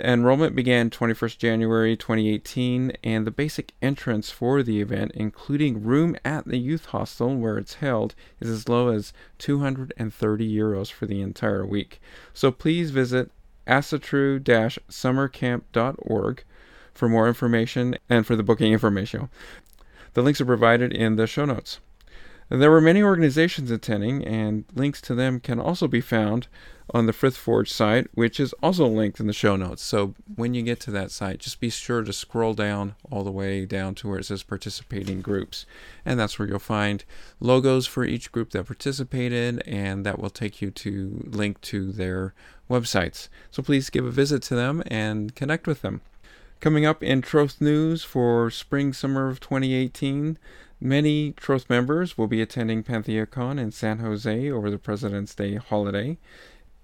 [0.00, 6.46] Enrollment began 21st January 2018, and the basic entrance for the event, including room at
[6.46, 11.64] the youth hostel where it's held, is as low as 230 euros for the entire
[11.64, 12.02] week.
[12.34, 13.30] So please visit
[13.66, 16.44] asatru-summercamp.org
[16.94, 19.28] for more information and for the booking information.
[20.14, 21.80] The links are provided in the show notes.
[22.54, 26.48] There were many organizations attending, and links to them can also be found
[26.92, 29.82] on the Frith Forge site, which is also linked in the show notes.
[29.82, 33.30] So when you get to that site, just be sure to scroll down all the
[33.30, 35.64] way down to where it says participating groups.
[36.04, 37.06] And that's where you'll find
[37.40, 42.34] logos for each group that participated, and that will take you to link to their
[42.68, 43.30] websites.
[43.50, 46.02] So please give a visit to them and connect with them.
[46.60, 50.38] Coming up in Troth News for spring summer of 2018,
[50.82, 56.18] many Troth members will be attending PantheaCon in San Jose over the President's Day holiday.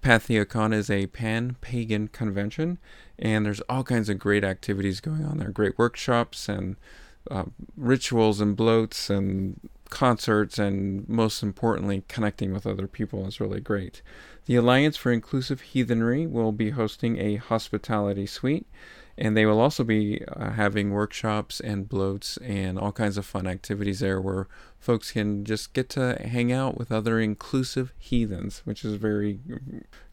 [0.01, 2.77] PantheaCon is a pan pagan convention,
[3.17, 6.77] and there's all kinds of great activities going on there great workshops and
[7.29, 7.43] uh,
[7.75, 9.59] rituals and blots and
[9.89, 14.01] concerts, and most importantly, connecting with other people is really great.
[14.45, 18.67] The Alliance for Inclusive Heathenry will be hosting a hospitality suite,
[19.17, 23.45] and they will also be uh, having workshops and blots and all kinds of fun
[23.47, 24.47] activities there where
[24.79, 29.39] folks can just get to hang out with other inclusive heathens, which is very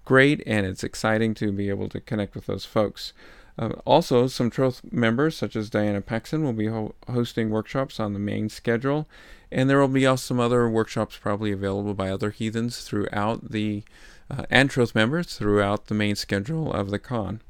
[0.04, 3.12] great and it's exciting to be able to connect with those folks.
[3.58, 8.12] Uh, also, some Troth members, such as Diana Paxson, will be ho- hosting workshops on
[8.12, 9.08] the main schedule,
[9.50, 13.82] and there will be also some other workshops probably available by other heathens throughout the
[14.30, 17.40] uh, and Troth members throughout the main schedule of the con.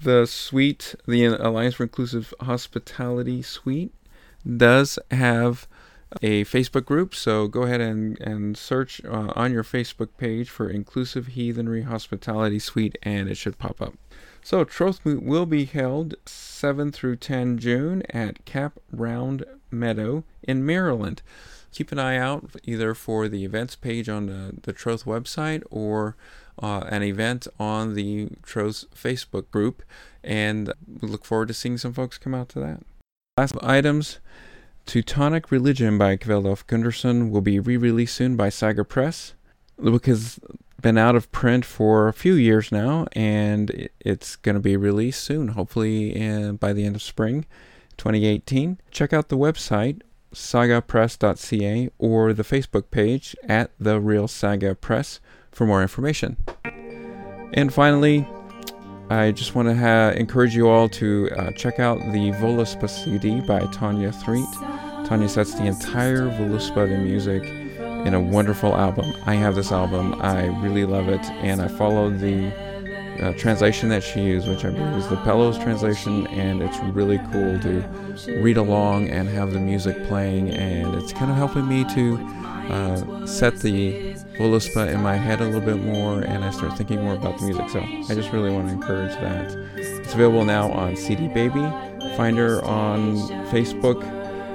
[0.00, 3.92] The suite, the Alliance for Inclusive Hospitality suite,
[4.44, 5.66] does have
[6.22, 10.68] a Facebook group, so go ahead and, and search uh, on your Facebook page for
[10.68, 13.94] Inclusive Heathenry Hospitality Suite, and it should pop up.
[14.42, 21.22] So, Trothmoot will be held 7 through 10 June at Camp Round Meadow in Maryland.
[21.72, 26.16] Keep an eye out either for the events page on the, the Troth website or
[26.62, 29.82] uh, an event on the Troth Facebook group,
[30.22, 32.82] and we look forward to seeing some folks come out to that.
[33.36, 34.20] Last items
[34.86, 39.34] Teutonic Religion by Kveldulf Gundarsson will be re released soon by Saga Press.
[39.76, 40.38] The book has
[40.80, 45.24] been out of print for a few years now, and it's going to be released
[45.24, 47.46] soon, hopefully in, by the end of spring
[47.96, 48.78] 2018.
[48.90, 50.00] Check out the website
[50.34, 55.20] sagapress.ca or the Facebook page at The Real Saga Press
[55.50, 56.36] for more information.
[57.52, 58.28] And finally,
[59.10, 63.40] I just want to ha- encourage you all to uh, check out the Voluspa CD
[63.40, 64.52] by Tanya Threet.
[65.06, 69.14] Tanya sets the entire Voluspa to music in a wonderful album.
[69.26, 72.50] I have this album, I really love it, and I followed the
[73.20, 77.18] uh, translation that she used, which I believe is the Bellows translation, and it's really
[77.32, 81.84] cool to read along and have the music playing, and it's kind of helping me
[81.94, 82.16] to
[82.70, 87.02] uh, set the Voluspa in my head a little bit more, and I start thinking
[87.02, 87.68] more about the music.
[87.68, 89.52] So I just really want to encourage that.
[89.76, 91.62] It's available now on CD Baby.
[92.16, 93.16] Find her on
[93.50, 94.02] Facebook.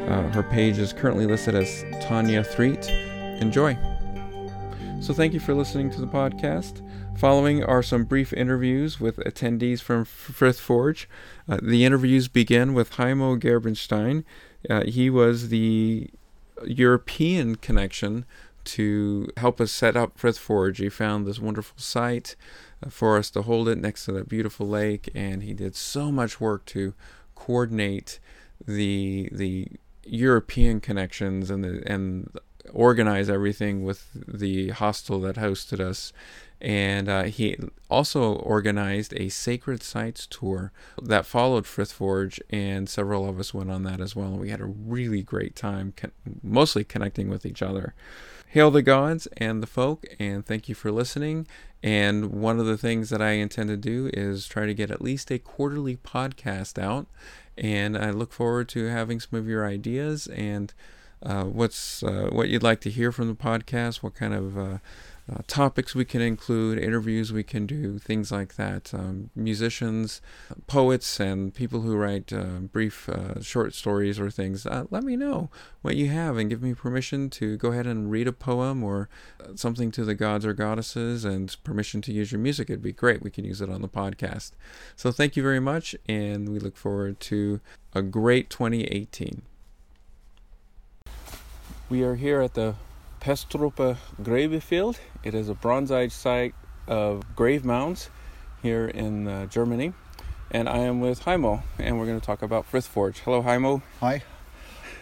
[0.09, 2.89] Uh, her page is currently listed as Tanya Threet,
[3.41, 3.77] Enjoy.
[5.01, 6.81] So, thank you for listening to the podcast.
[7.19, 11.09] Following are some brief interviews with attendees from Frith Forge.
[11.49, 14.23] Uh, the interviews begin with Haimo Grebenstein.
[14.69, 16.09] Uh, he was the
[16.65, 18.23] European connection
[18.63, 20.77] to help us set up Frith Forge.
[20.77, 22.37] He found this wonderful site
[22.81, 26.13] uh, for us to hold it next to that beautiful lake, and he did so
[26.13, 26.93] much work to
[27.35, 28.21] coordinate
[28.65, 29.67] the the
[30.05, 32.31] European connections and the and
[32.73, 36.13] organize everything with the hostel that hosted us.
[36.61, 37.57] And uh, he
[37.89, 43.71] also organized a sacred sites tour that followed Frith Forge, and several of us went
[43.71, 44.31] on that as well.
[44.31, 46.11] We had a really great time, con-
[46.43, 47.93] mostly connecting with each other.
[48.47, 51.47] Hail the gods and the folk, and thank you for listening.
[51.81, 55.01] And one of the things that I intend to do is try to get at
[55.01, 57.07] least a quarterly podcast out.
[57.57, 60.73] And I look forward to having some of your ideas and
[61.23, 64.77] uh, what's uh, what you'd like to hear from the podcast, what kind of uh,
[65.29, 68.93] uh, topics we can include, interviews we can do, things like that.
[68.93, 70.21] Um, musicians,
[70.65, 72.31] poets, and people who write
[72.71, 73.09] brief
[73.41, 74.65] short stories or things.
[74.65, 75.49] let me know
[75.81, 79.09] what you have and give me permission to go ahead and read a poem or
[79.55, 82.69] something to the gods or goddesses and permission to use your music.
[82.69, 83.21] It'd be great.
[83.21, 84.51] We can use it on the podcast.
[84.95, 87.59] So thank you very much, and we look forward to
[87.93, 89.43] a great 2018.
[91.89, 92.75] We are here at the
[93.19, 94.99] Pestrupe Gravefield.
[95.23, 96.53] It is a Bronze Age site
[96.85, 98.11] of grave mounds
[98.61, 99.93] here in uh, Germany.
[100.51, 103.17] And I am with Haimo, and we're going to talk about Frithforge.
[103.21, 103.81] Hello, Haimo.
[104.01, 104.21] Hi.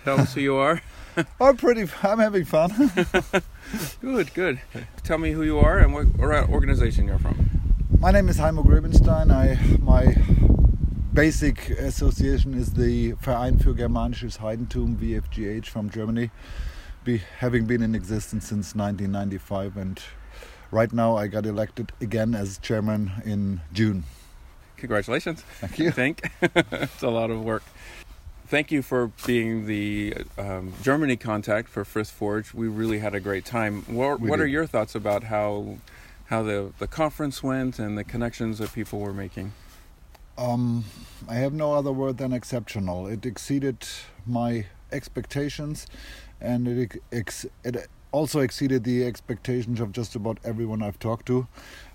[0.06, 0.82] Tell us who you are.
[1.42, 1.92] I'm pretty.
[2.04, 2.70] I'm having fun.
[4.02, 4.62] good, good.
[5.04, 6.08] Tell me who you are and what
[6.50, 7.50] organization you're from.
[8.00, 9.30] My name is Haimo Grebenstein.
[9.30, 10.16] I my
[11.14, 16.32] basic association is the Verein für Germanisches Heidentum (VFGH) from Germany
[17.08, 20.02] be having been in existence since 1995 and
[20.72, 24.04] right now I got elected again as chairman in June.
[24.76, 25.42] Congratulations.
[25.42, 25.88] Thank you.
[25.88, 27.64] I think it's a lot of work.
[28.48, 32.54] Thank you for being the um, Germany contact for Frith Forge.
[32.54, 33.84] We really had a great time.
[33.84, 35.78] What, what are your thoughts about how
[36.26, 39.54] how the, the conference went and the connections that people were making?
[40.38, 40.84] Um,
[41.30, 43.08] I have no other word than exceptional.
[43.08, 43.88] It exceeded
[44.26, 45.88] my expectations
[46.42, 51.48] and it, ex- it also exceeded the expectations of just about everyone I've talked to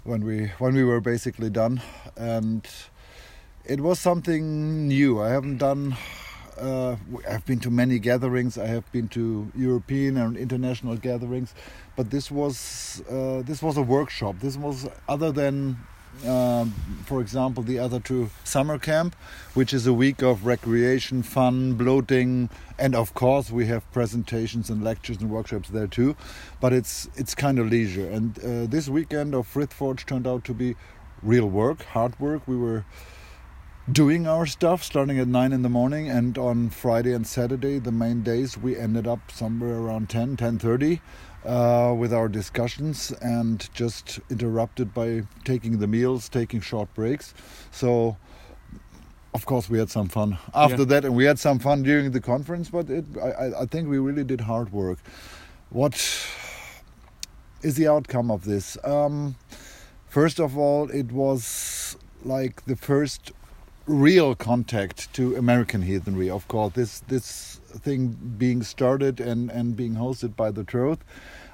[0.05, 1.81] when we when we were basically done,
[2.17, 2.67] and
[3.65, 5.21] it was something new.
[5.21, 5.97] I haven't done.
[6.61, 6.97] Uh,
[7.29, 8.59] I've been to many gatherings.
[8.59, 11.55] I have been to European and international gatherings,
[11.97, 14.37] but this was uh, this was a workshop.
[14.41, 15.79] This was other than
[16.27, 16.73] um,
[17.05, 19.17] for example, the Asatru summer camp,
[19.55, 22.49] which is a week of recreation, fun, bloating,
[22.79, 26.15] and of course we have presentations and lectures and workshops there too.
[26.61, 28.09] But it's it's kind of leisure.
[28.09, 30.77] And uh, this weekend of Frith Forge turned out to be
[31.23, 32.47] real work, hard work.
[32.47, 32.85] We were
[33.91, 37.91] doing our stuff starting at 9 in the morning and on friday and saturday the
[37.91, 41.01] main days we ended up somewhere around 10 10.30
[41.45, 47.35] uh, with our discussions and just interrupted by taking the meals, taking short breaks.
[47.71, 48.17] So,
[49.35, 50.85] of course, we had some fun after yeah.
[50.85, 52.71] that, and we had some fun during the conference.
[52.71, 54.99] But it, I, I think we really did hard work.
[55.71, 55.95] What
[57.63, 58.77] is the outcome of this?
[58.85, 59.37] Um,
[60.09, 63.33] first of all, it was like the first
[63.87, 66.31] real contact to American heathenry.
[66.31, 71.05] Of course, this this thing being started and and being hosted by the Troth.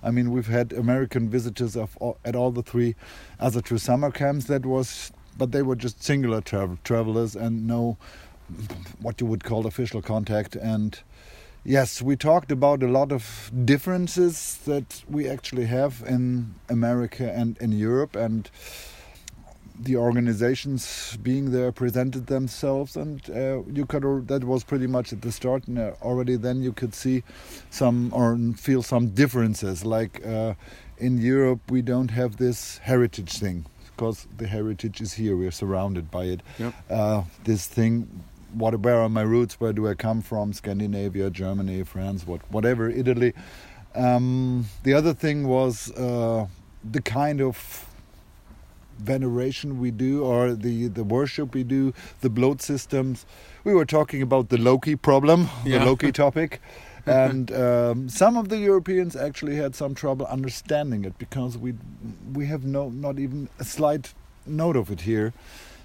[0.02, 2.94] I mean, we've had American visitors of at all the three
[3.40, 4.46] Asatru summer camps.
[4.46, 7.96] That was, but they were just singular travel, travelers and no
[9.00, 11.00] what you would call official contact and.
[11.64, 17.58] Yes, we talked about a lot of differences that we actually have in America and
[17.58, 18.48] in Europe, and
[19.80, 25.22] the organizations being there presented themselves and uh, you could that was pretty much at
[25.22, 27.22] the start and uh, already then you could see
[27.70, 30.54] some or feel some differences like uh,
[30.98, 33.64] in Europe we don't have this heritage thing
[33.96, 36.74] because the heritage is here we're surrounded by it yep.
[36.90, 41.84] Uh, this thing what where are my roots where do I come from Scandinavia Germany
[41.84, 43.32] France what whatever Italy
[43.94, 46.46] um, the other thing was uh,
[46.84, 47.87] the kind of
[48.98, 53.26] veneration we do or the, the worship we do, the blot systems.
[53.64, 55.78] We were talking about the Loki problem, yeah.
[55.78, 56.60] the Loki topic.
[57.06, 61.74] and um, some of the Europeans actually had some trouble understanding it because we
[62.34, 64.12] we have no not even a slight
[64.46, 65.32] note of it here.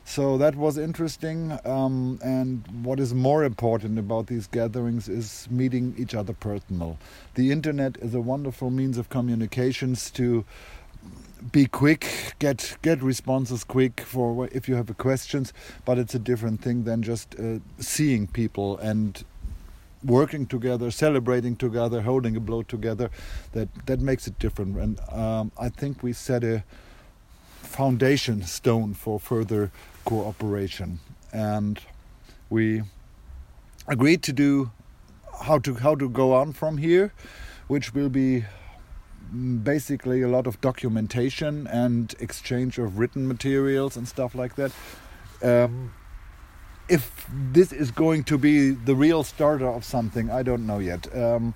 [0.05, 1.57] So that was interesting.
[1.63, 6.97] Um, and what is more important about these gatherings is meeting each other personal.
[7.35, 10.43] The internet is a wonderful means of communications to
[11.51, 15.53] be quick, get get responses quick for if you have questions,
[15.85, 19.23] but it's a different thing than just uh, seeing people and
[20.03, 23.09] working together, celebrating together, holding a blow together.
[23.51, 26.63] That that makes it different, and um, I think we set a
[27.61, 29.71] foundation stone for further
[30.05, 30.99] cooperation,
[31.31, 31.79] and
[32.49, 32.83] we
[33.87, 34.71] agreed to do
[35.43, 37.11] how to how to go on from here,
[37.67, 38.45] which will be
[39.63, 44.71] basically a lot of documentation and exchange of written materials and stuff like that.
[45.41, 45.93] Um,
[46.89, 51.07] if this is going to be the real starter of something, I don't know yet.
[51.15, 51.53] Um,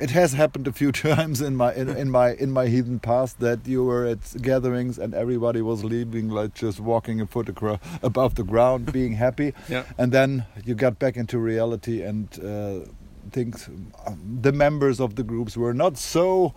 [0.00, 3.40] it has happened a few times in my in, in, my in my heathen past
[3.40, 7.78] that you were at gatherings and everybody was leaving like just walking a foot across,
[8.02, 9.84] above the ground, being happy, Yeah.
[9.96, 12.90] and then you got back into reality and uh,
[13.30, 13.68] things.
[14.06, 16.54] Um, the members of the groups were not so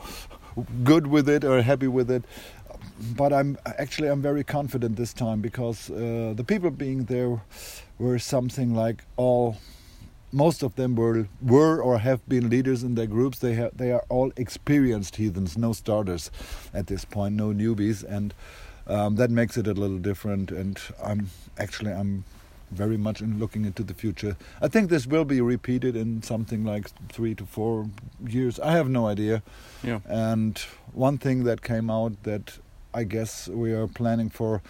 [0.84, 2.24] good with it or happy with it.
[3.16, 7.41] But I'm actually I'm very confident this time because uh, the people being there
[7.99, 9.57] were something like all
[10.32, 13.39] most of them were were or have been leaders in their groups.
[13.39, 16.32] They have they are all experienced heathens, no starters
[16.74, 18.34] at this point, no newbies, and
[18.88, 20.51] um, that makes it a little different.
[20.51, 22.24] And I'm actually I'm
[22.72, 24.36] very much in looking into the future.
[24.62, 27.90] I think this will be repeated in something like three to four
[28.26, 28.60] years.
[28.60, 29.44] I have no idea.
[29.84, 30.00] Yeah.
[30.06, 30.58] And
[30.94, 32.58] one thing that came out that
[32.94, 34.62] I guess we are planning for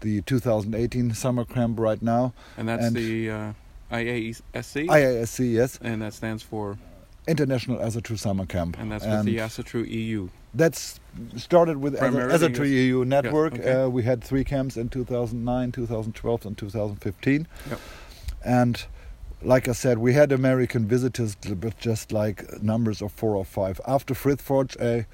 [0.00, 2.32] the 2018 summer camp right now.
[2.56, 3.52] And that's And- the uh,
[3.92, 6.78] IASC, IASC, yes, and that stands for,
[7.26, 8.78] International Asatru Summer Camp.
[8.78, 10.28] and that's with the Asatru EU.
[10.52, 11.00] That's
[11.36, 13.54] started with Asatru EU network.
[13.54, 13.82] okay.
[13.82, 17.48] uh, we had three camps in 2009, 2012, and 2015.
[17.70, 17.80] Yep.
[18.44, 18.84] And
[19.42, 23.80] like I said, we had American visitors, but just like numbers of four or five.
[23.86, 25.06] After Frithforge, I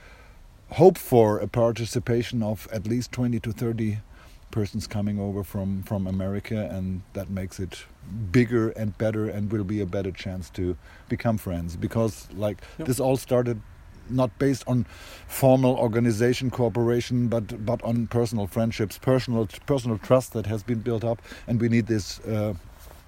[0.75, 3.99] hope for a participation of at least 20 to 30
[4.51, 7.85] persons coming over from, from America, and that makes it
[8.33, 10.77] bigger and better and will be a better chance to
[11.09, 11.77] become friends.
[11.77, 12.89] Because, like, Yep.
[12.89, 13.61] this all started
[14.09, 14.85] not based on
[15.29, 21.05] formal organization cooperation but but on personal friendships personal personal trust that has been built
[21.05, 22.53] up and we need this uh,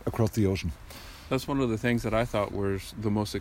[0.06, 0.70] across the ocean
[1.28, 3.34] That's one of the things that I thought was the most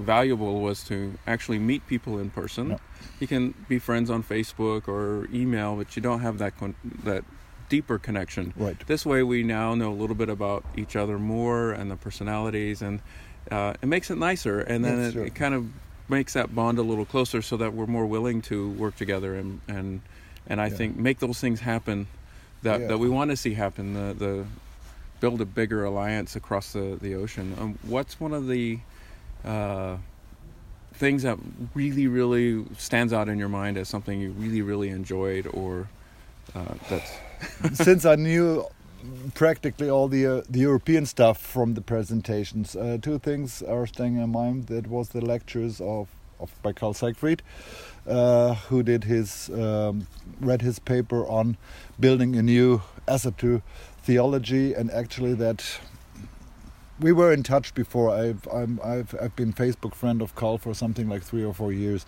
[0.00, 2.70] valuable was to actually meet people in person.
[2.70, 2.78] Yeah.
[3.20, 6.74] You can be friends on Facebook or email, but you don't have that con-
[7.04, 7.24] that
[7.68, 8.52] deeper connection.
[8.56, 11.96] right This way, we now know a little bit about each other more and the
[11.96, 13.00] personalities, and
[13.50, 14.60] uh, it makes it nicer.
[14.60, 15.66] And then it, it kind of
[16.08, 19.60] makes that bond a little closer, so that we're more willing to work together and
[19.68, 20.00] and
[20.46, 20.76] and I Yeah.
[20.76, 22.06] think make those things happen
[22.62, 22.86] that Yeah.
[22.88, 23.94] that we want to see happen.
[23.94, 24.44] The the
[25.18, 27.56] build a bigger alliance across the the ocean.
[27.58, 28.78] Um, what's one of the
[29.46, 29.96] uh,
[30.94, 31.38] things that
[31.74, 35.88] really really stands out in your mind as something you really really enjoyed or
[36.54, 36.74] uh,
[37.72, 38.66] since I knew
[39.34, 44.16] practically all the uh, the European stuff from the presentations, uh, two things are staying
[44.16, 44.66] in mind.
[44.66, 46.08] That was the lectures of
[46.40, 47.40] of by Karl Seigfried,
[48.06, 50.06] uh, who did his um,
[50.40, 51.56] read his paper on
[51.98, 53.62] building a new Asatru
[54.02, 55.64] theology, and actually that.
[56.98, 58.10] We were in touch before.
[58.10, 61.70] I've I'm, I've I've been Facebook friend of Karl for something like three or four
[61.70, 62.06] years,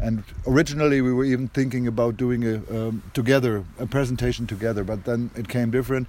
[0.00, 5.04] and originally we were even thinking about doing a um, together a presentation together but
[5.04, 6.08] then it came different.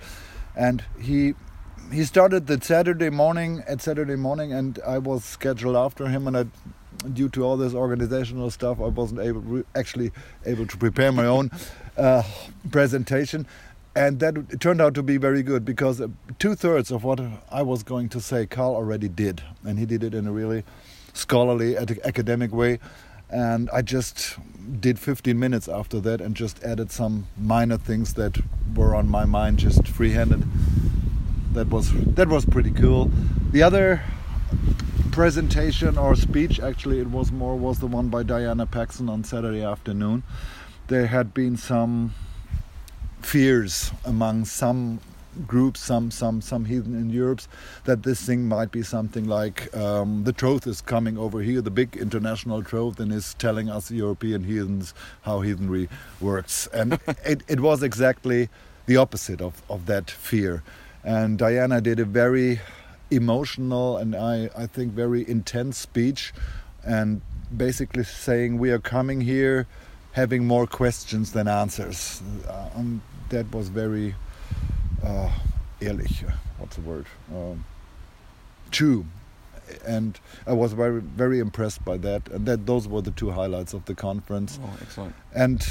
[0.55, 1.35] And he
[1.91, 6.27] he started the saturday morning at saturday morning and i was scheduled after him.
[6.27, 6.45] And i
[7.13, 10.11] due to all this organizational stuff i wasn't able actually
[10.45, 11.49] able to prepare my own
[11.97, 12.21] uh,
[12.69, 13.47] presentation
[13.95, 16.07] and that turned out to be very good because uh,
[16.39, 17.19] two-thirds of what
[17.51, 19.41] i was going to say karl already did.
[19.63, 20.63] And he did it in a really
[21.13, 22.79] scholarly academic way.
[23.29, 24.37] And I just
[24.79, 28.37] did 15 minutes after that and just added some minor things that
[28.75, 30.43] were on my mind just free-handed.
[31.53, 33.11] That was that was pretty cool.
[33.51, 34.01] The other
[35.11, 39.63] presentation or speech actually it was more was the one by Diana Paxson on Saturday
[39.63, 40.23] afternoon.
[40.87, 42.13] There had been some
[43.25, 44.99] fears among some
[45.47, 47.41] groups, some some some heathen in Europe,
[47.85, 51.71] that this thing might be something like um, the troth is coming over here, the
[51.71, 55.87] big international troth, and is telling us European heathens how heathenry
[56.19, 56.93] works, and
[57.25, 58.49] it, it was exactly
[58.85, 60.63] the opposite of, of that fear.
[61.03, 62.59] And Diana did a very
[63.09, 66.33] emotional and I, I think very intense speech,
[66.85, 67.21] and
[67.55, 69.67] basically saying we are coming here
[70.13, 72.21] having more questions than answers.
[72.47, 73.01] Uh, and
[73.31, 74.15] that was very
[75.03, 75.29] uh,
[75.81, 76.23] ehrlich.
[76.23, 77.05] uh, What's the word?
[77.33, 77.65] Um,
[78.69, 79.05] true.
[79.85, 82.27] And I was very, very impressed by that.
[82.29, 84.59] And that those were the two highlights of the conference.
[84.63, 85.15] Oh, excellent.
[85.33, 85.65] And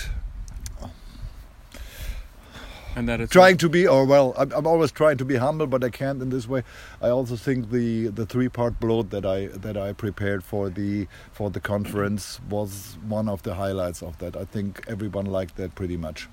[2.97, 5.69] And that it's trying to be, or well, I'm, I'm always trying to be humble,
[5.69, 6.65] but I can't in this way.
[7.01, 11.07] I also think the the three part blot that I that I prepared for the
[11.31, 14.37] for the conference was one of the highlights of that.
[14.37, 16.29] I think everyone liked that pretty much.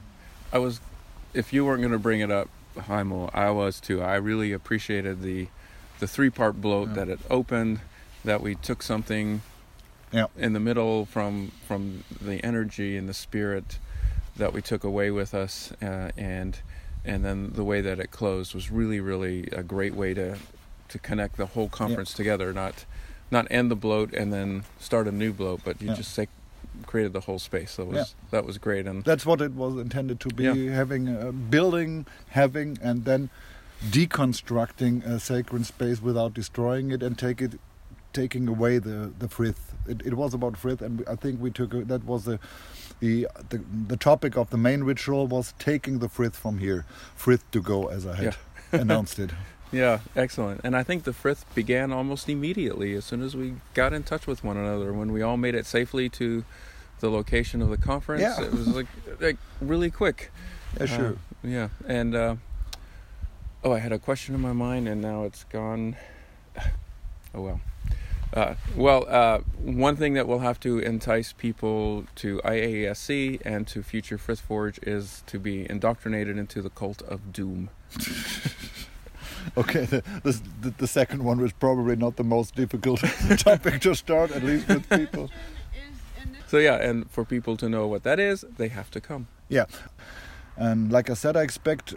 [0.51, 0.80] I was,
[1.38, 4.02] if you weren't going to bring it up, Haimo, I was too.
[4.02, 5.48] I really appreciated the,
[6.00, 6.94] the three part blot Yeah.
[6.96, 7.80] that it opened,
[8.26, 9.42] that we took something
[10.12, 10.28] Yeah.
[10.38, 13.78] in the middle from from the energy and the spirit
[14.38, 16.60] that we took away with us, uh, and
[17.06, 20.38] and then the way that it closed was really really a great way to
[20.90, 22.54] to connect the whole conference together.
[22.54, 22.86] Not
[23.32, 25.96] not end the blot and then start a new blot, but you Yeah.
[25.96, 26.28] just say
[26.86, 27.75] created the whole space.
[27.78, 28.30] That was Yeah.
[28.32, 29.03] that was great and.
[29.03, 30.73] That's what it was intended to be: Yeah.
[30.75, 33.30] having a building, having, and then
[33.89, 37.59] deconstructing a sacred space without destroying it and take it,
[38.13, 39.73] taking away the the frith.
[39.88, 42.39] It, it was about frith, and I think we took a, that was the.
[42.99, 46.84] The, the the topic of the main ritual was taking the frith from here,
[47.15, 48.36] frith to go, as I had
[48.71, 49.30] announced it.
[49.71, 50.61] Yeah, excellent.
[50.63, 54.25] And I think the frith began almost immediately as soon as we got in touch
[54.25, 54.93] with one another.
[54.93, 56.43] When we all made it safely to
[57.00, 58.41] the location of the conference, Yeah.
[58.45, 58.88] it was like
[59.20, 60.32] like really quick.
[60.80, 61.10] Yeah, sure.
[61.10, 62.36] Uh, yeah, and uh,
[63.64, 65.95] oh, I had a question in my mind, and now it's gone.
[67.36, 67.62] Oh well.
[68.34, 73.84] Uh, well, uh, one thing that will have to entice people to IASC and to
[73.84, 77.70] future Frith Forge is to be indoctrinated into the cult of doom.
[79.56, 83.00] Okay, the, the, the, the second one was probably not the most difficult
[83.38, 85.32] topic to start, at least with people.
[86.47, 89.28] So yeah, and for people to know what that is, they have to come.
[89.49, 89.65] Yeah,
[90.55, 91.95] and like I said, I expect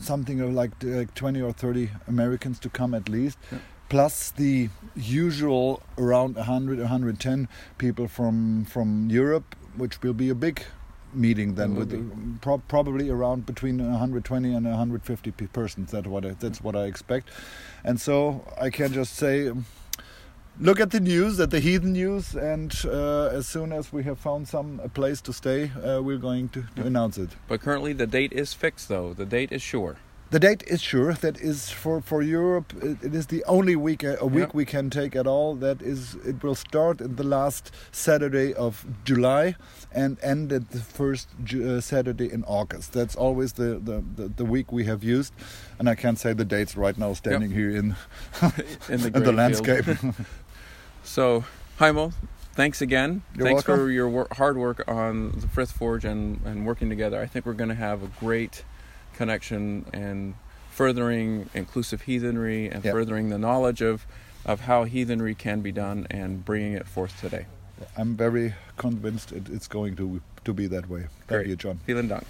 [0.00, 3.58] something of like, like 20 or 30 Americans to come at least, Yeah.
[3.88, 7.48] plus the usual around 100, 110
[7.78, 10.62] people from from Europe, which will be a big
[11.14, 11.92] meeting then with
[12.42, 17.30] pro- probably around between 120 and 150 persons that's what I, that's what I expect
[17.84, 19.50] and so I can just say
[20.60, 24.18] look at the news at the heathen news and uh, as soon as we have
[24.18, 27.30] found some a place to stay uh, we're going to, to announce it.
[27.48, 29.12] But currently, the date is fixed, though.
[29.12, 29.96] The date is sure.
[30.30, 31.12] the date is sure.
[31.14, 34.64] That is for for Europe it, it is the only week a, a week we
[34.64, 35.54] can take at all.
[35.54, 39.56] That is it will start in the last Saturday of July
[39.92, 42.92] and end at the first Ju- uh, Saturday in August.
[42.92, 45.32] That's always the, the, the, the week we have used.
[45.78, 47.96] And I can't say the dates right now standing here in
[48.88, 49.86] In the, in the landscape.
[51.06, 51.44] So,
[51.78, 52.12] Haimo,
[52.54, 53.22] thanks again.
[53.36, 53.84] You're thanks welcome.
[53.86, 57.20] for your wor- hard work on the Frith Forge and, and working together.
[57.20, 58.64] I think we're going to have a great
[59.14, 60.34] connection and
[60.70, 62.92] furthering inclusive heathenry and Yeah.
[62.92, 64.04] furthering the knowledge of,
[64.44, 67.46] of how heathenry can be done and bringing it forth today.
[67.96, 71.46] I'm very convinced it, it's going to to be that way thank Great.
[71.48, 72.24] you John Vielen Dank.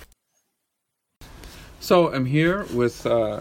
[1.81, 3.41] So I'm here with uh,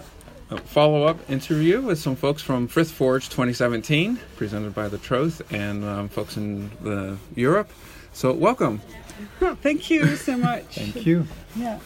[0.50, 5.84] a follow-up interview with some folks from Frith Forge 2017, presented by the Troth and
[5.84, 7.72] um, folks in the Europe.
[8.14, 8.82] So welcome.
[9.62, 10.64] Thank you so much.
[10.76, 11.26] Thank you.
[11.56, 11.80] Yeah.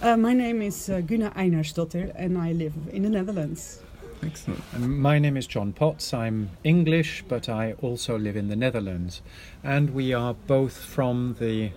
[0.00, 3.80] Uh, my name is uh, Guna Einarsdotter and I live in the Netherlands.
[4.22, 4.62] Excellent.
[4.72, 6.14] And My name is John Potts.
[6.14, 9.20] I'm English, but I also live in the Netherlands.
[9.62, 11.72] And we are both from the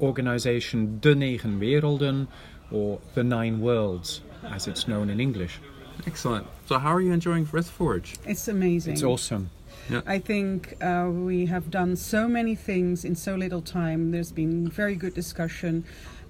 [0.00, 2.28] organization De Negen Werelden,
[2.70, 5.60] or The Nine Worlds, as it's known in English.
[6.06, 6.46] Excellent.
[6.66, 8.16] So how are you enjoying Frith Forge?
[8.26, 8.94] It's amazing.
[8.94, 9.50] It's awesome.
[9.88, 10.02] Yeah.
[10.06, 14.10] I think uh, we have done so many things in so little time.
[14.12, 15.84] There's been very good discussion.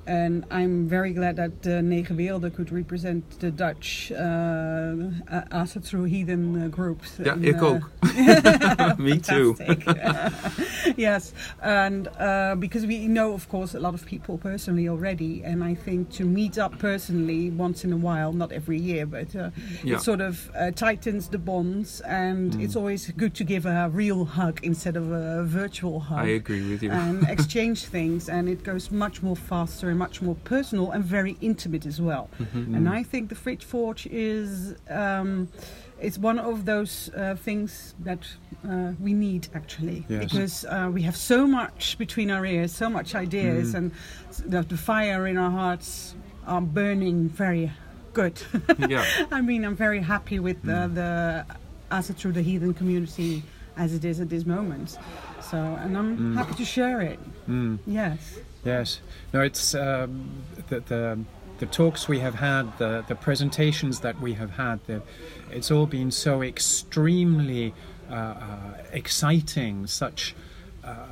[0.07, 4.16] And I'm very glad that uh, Negen Werelden could represent the Dutch uh,
[5.53, 7.03] Asatru Heathen uh, group.
[7.22, 7.90] Ja, And, ik uh, ook.
[8.98, 9.55] Me too.
[10.96, 11.32] Yes,
[11.62, 15.74] and uh, because we know, of course, a lot of people personally already, and I
[15.74, 19.51] think to meet up personally once in a while, not every year, but uh,
[19.84, 19.96] Yeah.
[19.96, 24.24] it sort of uh, tightens the bonds, and it's always good to give a real
[24.24, 26.26] hug instead of a virtual hug.
[26.26, 26.90] I agree with you.
[26.90, 31.36] And exchange things, and it goes much more faster and much more personal and very
[31.41, 32.28] intimate as well.
[32.41, 32.74] Mm-hmm.
[32.74, 35.49] And I think the Frith Forge is um,
[36.01, 38.26] it's one of those uh, things that
[38.66, 40.24] uh, we need actually Yes.
[40.24, 43.78] because uh, we have so much between our ears, so much ideas, Mm.
[43.78, 43.93] and
[44.53, 46.14] the, the fire in our hearts
[46.47, 47.70] are burning very
[48.14, 48.41] good.
[48.88, 49.05] yeah.
[49.30, 50.95] I mean, I'm very happy with the, Mm.
[50.95, 51.47] the
[51.91, 53.43] Asatru the heathen community
[53.76, 54.97] as it is at this moment.
[55.51, 57.18] So, and I'm happy to share it.
[57.86, 58.38] Yes.
[58.64, 59.00] Yes.
[59.32, 61.18] No, it's um, the, the
[61.58, 64.84] the talks we have had, the the presentations that we have had.
[64.86, 65.02] The,
[65.50, 67.74] it's all been so extremely
[68.11, 70.34] uh, uh, exciting, such
[70.84, 71.06] uh,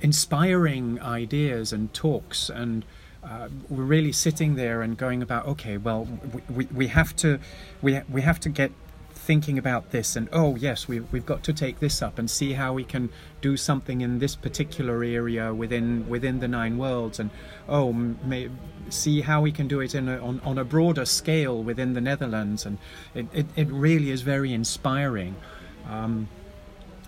[0.00, 2.84] inspiring ideas and talks, and
[3.24, 5.46] uh, we're really sitting there and going about.
[5.46, 7.38] Okay, well, we, we, we have to
[7.80, 8.72] we we have to get
[9.22, 12.52] thinking about this and oh yes we, we've got to take this up and see
[12.52, 13.08] how we can
[13.40, 17.30] do something in this particular area within within the nine worlds and
[17.68, 18.50] oh may,
[18.90, 22.00] see how we can do it in a, on, on a broader scale within the
[22.00, 22.66] Netherlands.
[22.66, 22.78] And
[23.14, 25.36] it, it, it really is very inspiring.
[25.88, 26.28] Um,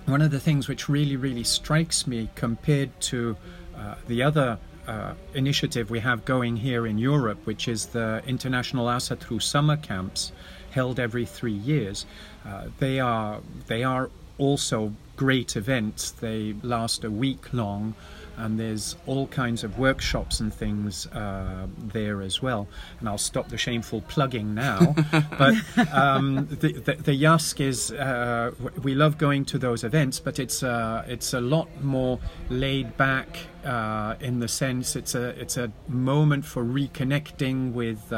[0.07, 3.37] one of the things which really really strikes me compared to
[3.77, 8.87] uh, the other uh, initiative we have going here in Europe, which is the International
[8.87, 10.31] Asatru summer camps,
[10.75, 12.05] held every three years.
[12.45, 16.11] Uh, they are they are also great events.
[16.11, 17.95] They last a week long,
[18.37, 22.67] and there's all kinds of workshops and things uh, there as well.
[22.99, 24.95] And I'll stop the shameful plugging now.
[25.39, 25.55] but
[25.93, 28.51] um, the, the, the Yask is uh,
[28.83, 32.19] we love going to those events, but it's uh, it's a lot more
[32.51, 38.13] laid back uh, in the sense it's a it's a moment for reconnecting with.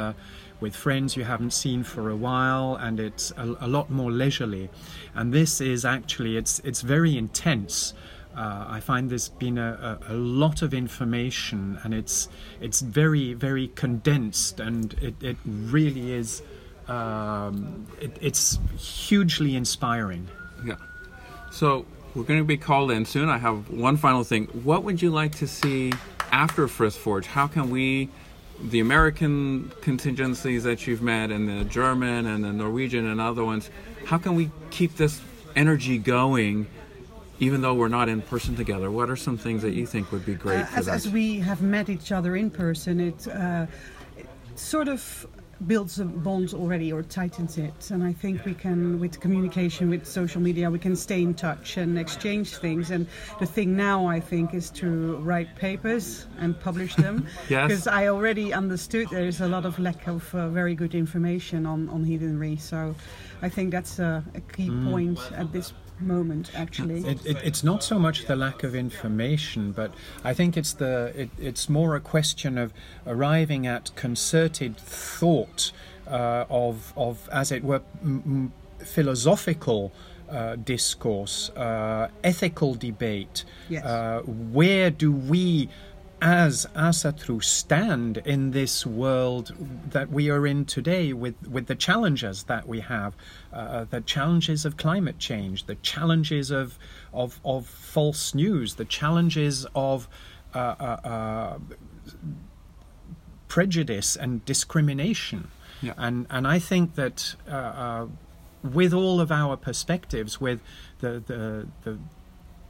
[0.61, 4.71] With friends you haven't seen for a while, and it's a, a lot more leisurely.
[5.15, 7.95] And this is actually it's it's very intense.
[8.37, 12.29] Uh, I find there's been a, a, a lot of information, and it's
[12.61, 16.43] it's very very condensed, and it, it really is.
[16.89, 20.29] Um, it, it's hugely inspiring.
[20.65, 20.77] Yeah.
[21.51, 21.85] So
[22.15, 23.29] we're going to be called in soon.
[23.29, 24.47] I have one final thing.
[24.65, 25.93] What would you like to see
[26.33, 27.27] after Frith Forge?
[27.27, 28.09] How can we,
[28.63, 33.71] the American contingencies that you've met, and the German and the Norwegian and other ones,
[34.07, 35.21] how can we keep this
[35.55, 36.67] energy going?
[37.39, 40.25] Even though we're not in person together, what are some things that you think would
[40.25, 43.67] be great Uh, for as, as we have met each other in person, it, uh,
[44.17, 45.27] it sort of
[45.67, 47.91] builds a bond already or tightens it.
[47.91, 51.77] And I think we can, with communication, with social media, we can stay in touch
[51.77, 52.91] and exchange things.
[52.91, 53.07] And
[53.41, 57.27] the thing now, I think, is to write papers and publish them.
[57.49, 57.69] Yes.
[57.69, 61.65] Because I already understood there is a lot of lack of uh, very good information
[61.65, 62.57] on, on heathenry.
[62.57, 62.95] So
[63.41, 67.05] I think that's a, a key point at this moment, actually.
[67.07, 69.93] It, it, it's not so much the lack of information, but
[70.25, 72.73] I think it's the it, it's more a question of
[73.07, 75.73] arriving at concerted thought
[76.07, 78.53] uh, of of as it were m- m-
[78.85, 79.93] philosophical.
[80.29, 83.45] Uh, discourse, uh, ethical debate.
[83.69, 83.85] Yes.
[83.85, 85.69] Uh, where do we,
[86.23, 89.53] as Asatru, stand in this world
[89.91, 93.14] that we are in today with, with the challenges that we have,
[93.53, 96.79] uh, the challenges of climate change, the challenges of,
[97.12, 100.09] of, of false news, the challenges of
[100.55, 101.59] uh, uh, uh,
[103.49, 105.51] prejudice and discrimination.
[105.83, 105.93] Yeah.
[105.99, 108.07] And, and I think that uh, uh,
[108.62, 110.61] with all of our perspectives, with
[111.01, 111.99] the, the, the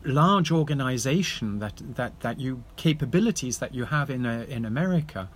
[0.06, 5.28] large organization that, that, that you capabilities that you have in, uh, in America,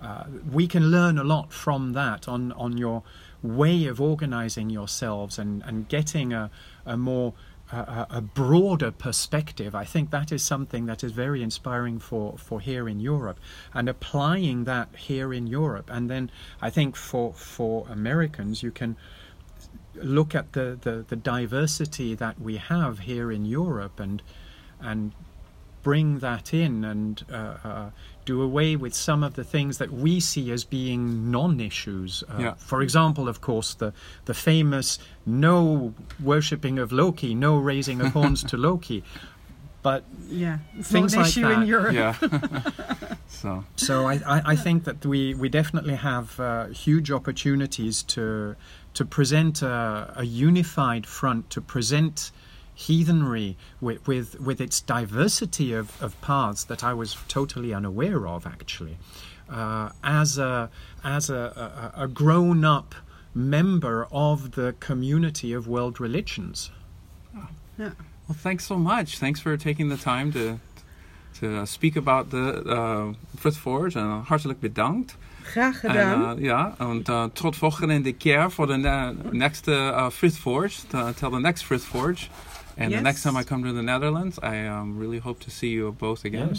[0.00, 3.02] uh, we can learn a lot from that on, on your
[3.42, 6.50] way of organizing yourselves and, and getting a,
[6.86, 7.34] a more
[7.72, 9.74] a, a broader perspective.
[9.74, 13.38] I think that is something that is very inspiring for, for here in Europe
[13.72, 15.88] and applying that here in Europe.
[15.92, 18.96] And then I think for, for Americans, you can
[19.94, 24.22] look at the, the, the diversity that we have here in Europe and
[24.80, 25.12] and
[25.82, 27.90] bring that in and uh, uh,
[28.26, 32.22] do away with some of the things that we see as being non-issues.
[32.28, 32.54] Uh, Yeah.
[32.58, 33.92] For example, of course, the
[34.26, 39.02] the famous no worshipping of Loki, no raising of horns to Loki.
[39.82, 41.66] But yeah, it's Things not an like issue in.
[41.66, 41.94] Europe.
[41.94, 42.14] yeah.
[43.28, 48.56] so So I, I, I think that we, we definitely have uh, huge opportunities to
[48.94, 52.30] to present a, a unified front, to present
[52.74, 58.46] heathenry with, with, with its diversity of, of paths that I was totally unaware of
[58.46, 58.96] actually,
[59.50, 60.70] uh, as a
[61.04, 62.94] as a, a, a grown up
[63.34, 66.70] member of the community of world religions.
[67.78, 67.90] Yeah.
[68.28, 69.18] Well, thanks so much.
[69.18, 70.58] Thanks for taking the time to
[71.40, 75.16] to speak about the uh, Frith Forge en hartelijk bedankt.
[75.50, 76.38] Graag En, gedaan.
[76.38, 81.12] uh, ja, en uh, tot volgende keer voor de ne- next uh, Frith Forge, to-
[81.12, 82.26] till the next Frith Forge.
[82.78, 83.02] And the Yes.
[83.02, 86.24] next time I come to the Netherlands, I um, really hope to see you both
[86.24, 86.56] again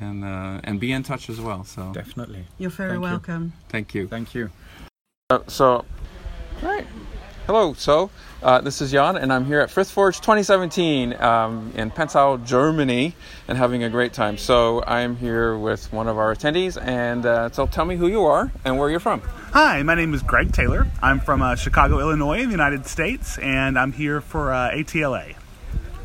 [0.00, 1.64] and uh, and be in touch as well.
[1.64, 2.44] So definitely.
[2.56, 3.10] You're very Thank you.
[3.10, 3.52] welcome.
[3.68, 4.08] thank you.
[4.08, 4.48] Thank you.
[5.32, 5.84] Uh, so,
[6.62, 6.86] right.
[7.46, 8.08] Hello, so
[8.42, 13.14] uh, this is Jan, and I'm here at Frithforge 2017 um, in Pensau, Germany,
[13.46, 14.38] and having a great time.
[14.38, 18.24] So I'm here with one of our attendees, and uh, so tell me who you
[18.24, 19.20] are and where you're from.
[19.52, 20.86] Hi, my name is Greg Taylor.
[21.02, 25.34] I'm from uh, Chicago, Illinois, in the United States, and I'm here for uh, ATLA.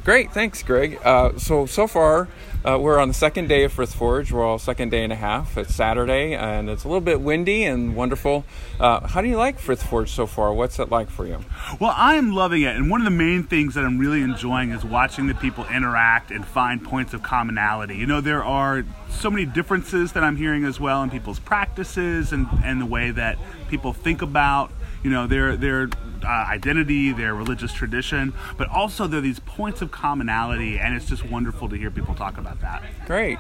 [0.10, 1.00] Great, thanks, Greg.
[1.04, 2.28] Uh, so so far,
[2.66, 4.32] uh, we're on the second day of Frith Forge.
[4.32, 5.56] We're all second day and a half.
[5.56, 8.44] It's Saturday, and it's a little bit windy and wonderful.
[8.80, 10.52] Uh, how do you like Frith Forge so far?
[10.52, 11.46] What's it like for you?
[11.80, 14.84] Well, I'm loving it, and one of the main things that I'm really enjoying is
[14.84, 17.96] watching the people interact and find points of commonality.
[17.96, 22.34] You know, there are so many differences that I'm hearing as well in people's practices
[22.34, 23.38] and, and the way that
[23.70, 24.72] people think about
[25.04, 25.88] you know their their
[26.24, 31.06] uh, identity, their religious tradition, but also there are these points of commonality, and it's
[31.06, 32.84] just wonderful to hear people talk about that.
[33.06, 33.38] Great.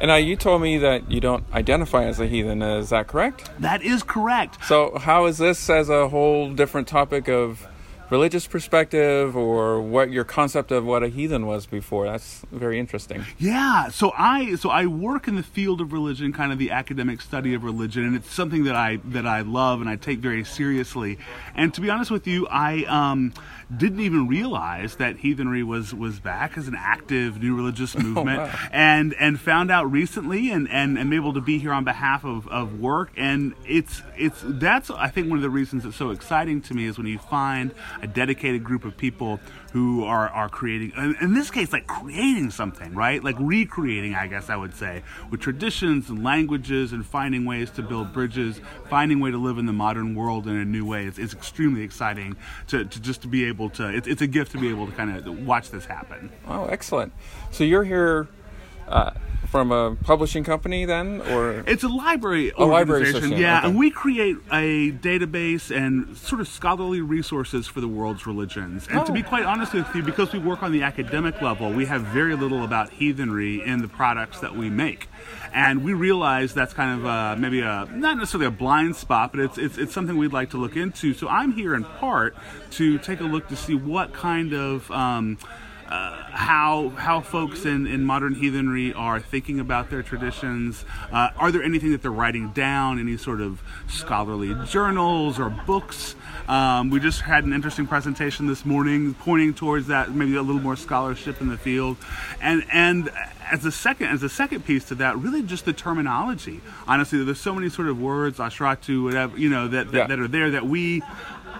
[0.00, 2.62] And now you told me that you don't identify as a heathen.
[2.62, 3.50] Is that correct?
[3.58, 4.64] That is correct.
[4.64, 7.66] So how is this as a whole different topic of
[8.10, 12.06] religious perspective or what your concept of what a heathen was before.
[12.06, 13.24] That's very interesting.
[13.38, 17.20] Yeah so i so i work in the field of religion kind of the academic
[17.20, 20.44] study of religion and it's something that i that i love and i take very
[20.44, 21.18] seriously.
[21.54, 23.32] And to be honest with you i um
[23.76, 28.40] didn't even realize that heathenry was was back as an active new religious oh, movement
[28.40, 28.68] oh, wow.
[28.72, 32.46] and and found out recently and and am able to be here on behalf of,
[32.48, 36.60] of work and it's it's that's i think one of the reasons it's so exciting
[36.60, 39.40] to me is when you find a dedicated group of people
[39.74, 44.48] who are are creating in this case like creating something right like recreating i guess
[44.48, 49.30] i would say with traditions and languages and finding ways to build bridges finding way
[49.30, 52.34] to live in the modern world in a new way it's, it's extremely exciting
[52.68, 53.88] to, to just to be able to.
[53.88, 56.30] It's, it's a gift to be able to kind of watch this happen.
[56.46, 57.12] Oh, excellent!
[57.50, 58.28] So you're here.
[58.88, 59.12] Uh,
[59.54, 63.68] from a publishing company then or it's a library a library organization yeah okay.
[63.68, 68.98] and we create a database and sort of scholarly resources for the world's religions and
[68.98, 69.04] oh.
[69.04, 69.28] to be oh.
[69.28, 72.64] quite honest with you because we work on the academic level we have very little
[72.64, 75.06] about heathenry in the products that we make
[75.52, 79.40] and we realize that's kind of uh, maybe a not necessarily a blind spot, but
[79.40, 81.14] it's, it's it's something we'd like to look into.
[81.14, 82.36] So I'm here in part
[82.72, 85.38] to take a look to see what kind of um,
[85.94, 90.84] uh, how how folks in, in modern heathenry are thinking about their traditions.
[91.12, 92.98] Uh, are there anything that they're writing down?
[92.98, 96.16] Any sort of scholarly journals or books?
[96.48, 100.60] Um, we just had an interesting presentation this morning pointing towards that, maybe a little
[100.60, 101.96] more scholarship in the field,
[102.40, 103.10] and and
[103.52, 106.60] as a second as a second piece to that, really just the terminology.
[106.88, 110.06] Honestly, there's so many sort of words, ashratu, whatever you know that that, yeah.
[110.08, 111.02] that are there that we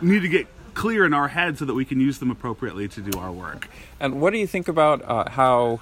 [0.02, 3.00] need to get clear in our head so that we can use them appropriately to
[3.00, 3.68] do our work.
[4.00, 5.80] And what do you think about uh, how?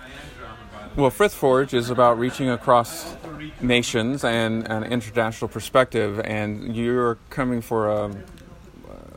[0.94, 3.16] Well, Frithforge is about reaching across
[3.62, 8.14] nations and an international perspective, and you're coming for a,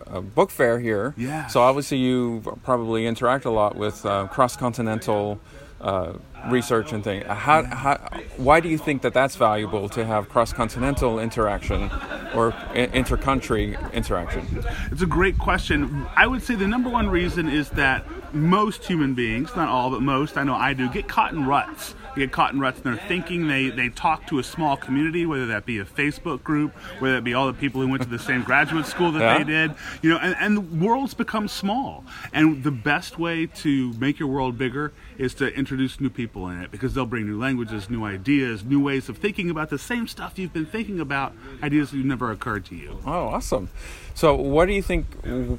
[0.07, 1.13] a book fair here.
[1.17, 1.47] Yeah.
[1.47, 5.38] So obviously, you probably interact a lot with uh, cross-continental
[5.82, 6.13] uh,
[6.49, 7.25] research and things.
[7.25, 7.97] How, how,
[8.37, 11.89] why do you think that that's valuable to have cross-continental interaction
[12.33, 14.63] or inter-country interaction?
[14.91, 16.05] It's a great question.
[16.15, 20.01] I would say the number one reason is that most human beings, not all, but
[20.01, 21.95] most, I know I do, get caught in ruts.
[22.16, 23.47] Get caught in ruts in their thinking.
[23.47, 27.24] They, they talk to a small community, whether that be a Facebook group, whether it
[27.24, 29.38] be all the people who went to the same graduate school that yeah.
[29.38, 29.76] they did.
[30.01, 32.03] You know, and, and worlds become small.
[32.34, 36.61] And the best way to make your world bigger is to introduce new people in
[36.61, 40.07] it because they'll bring new languages, new ideas, new ways of thinking about the same
[40.07, 42.99] stuff you've been thinking about, ideas that never occurred to you.
[43.05, 43.70] Oh, awesome.
[44.13, 45.07] So, what do you think?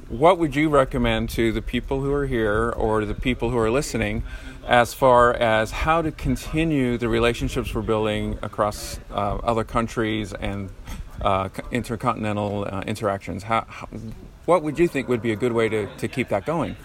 [0.09, 3.71] What would you recommend to the people who are here or the people who are
[3.71, 4.23] listening
[4.67, 10.71] as far as how to continue the relationships we're building across uh, other countries and
[11.23, 13.45] uh, intercontinental uh, interactions?
[13.45, 13.89] How, how,
[14.47, 16.77] what would you think would be a good way to, to keep that going?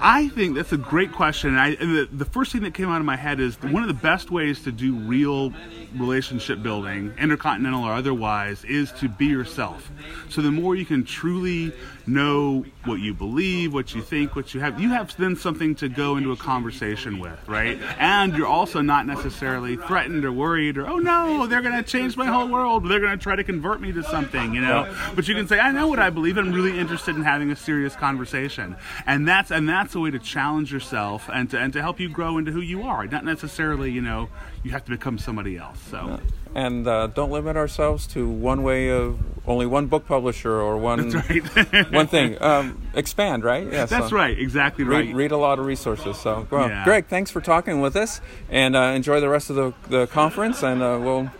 [0.00, 1.56] I think that's a great question.
[1.56, 3.94] I, the, the first thing that came out of my head is one of the
[3.94, 5.52] best ways to do real
[5.96, 9.90] relationship building, intercontinental or otherwise, is to be yourself.
[10.28, 11.72] So the more you can truly
[12.06, 15.88] know what you believe, what you think, what you have, you have then something to
[15.88, 17.78] go into a conversation with, right?
[17.98, 22.16] And you're also not necessarily threatened or worried or, oh no, they're going to change
[22.16, 22.88] my whole world.
[22.88, 24.94] They're going to try to convert me to something, you know?
[25.14, 26.38] But you can say, I know what I believe.
[26.38, 28.76] I'm really interested in having a serious conversation.
[29.06, 32.08] And that's, and that's a way to challenge yourself and to, and to help you
[32.08, 33.06] grow into who you are.
[33.06, 34.28] Not necessarily, you know,
[34.62, 35.78] you have to become somebody else.
[35.90, 36.20] So.
[36.56, 41.10] And uh, don't limit ourselves to one way of only one book publisher or one
[41.10, 41.92] right.
[41.92, 42.40] one thing.
[42.42, 43.70] Um, expand, right?
[43.70, 44.38] Yeah, that's so right.
[44.38, 45.04] Exactly right.
[45.04, 46.16] Read, read, a lot of resources.
[46.16, 46.82] So, well, yeah.
[46.82, 50.62] Greg, thanks for talking with us, and uh, enjoy the rest of the, the conference.
[50.62, 51.30] And uh, we'll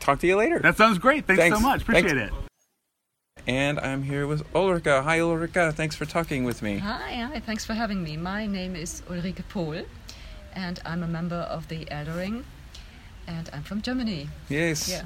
[0.00, 0.58] talk to you later.
[0.58, 1.24] That sounds great.
[1.24, 1.56] Thanks, thanks.
[1.56, 1.82] so much.
[1.82, 2.34] Appreciate thanks.
[2.34, 3.46] it.
[3.46, 5.02] and I'm here with Ulrika.
[5.04, 5.70] Hi, Ulrika.
[5.70, 6.78] Thanks for talking with me.
[6.78, 8.16] Hi, hi, thanks for having me.
[8.16, 9.84] My name is Ulrike Pohl,
[10.54, 12.42] and I'm a member of the Eldaring,
[13.28, 14.28] and I'm from Germany.
[14.48, 14.88] Yes.
[14.88, 15.02] Yeah.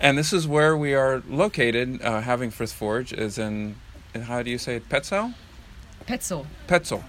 [0.00, 2.02] And this is where we are located.
[2.02, 3.76] Uh, having Frith Forge is in,
[4.14, 5.34] in, how do you say it, Petzau?
[6.06, 6.46] Petzow.
[6.68, 7.02] Petzow,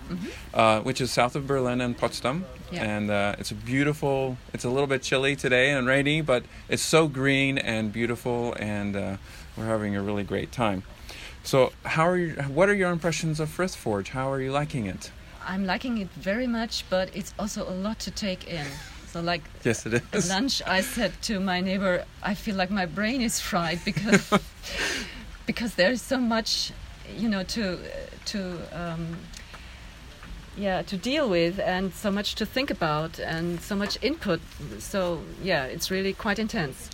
[0.55, 2.45] uh, which is south of Berlin and Potsdam.
[2.72, 2.84] Yeah.
[2.84, 6.82] And uh, it's a beautiful, it's a little bit chilly today and rainy, but it's
[6.82, 9.18] so green and beautiful, and uh,
[9.55, 10.82] we're having a really great time.
[11.43, 14.09] So, how are you, what are your impressions of Frith Forge?
[14.09, 15.11] How are you liking it?
[15.45, 18.65] I'm liking it very much, but it's also a lot to take in.
[19.18, 22.86] So, like Yes, it at lunch, I said to my neighbor, I feel like my
[22.86, 24.30] brain is fried because
[25.47, 26.72] because there is so much,
[27.18, 27.80] you know, to
[28.26, 28.39] to
[28.72, 29.18] um,
[30.55, 34.39] yeah to deal with and so much to think about and so much input.
[34.78, 36.89] So yeah, it's really quite intense.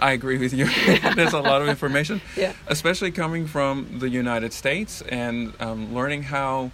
[0.00, 0.66] I agree with you.
[1.14, 2.52] There's a lot of information, Yeah.
[2.66, 6.70] especially coming from the United States and um, learning how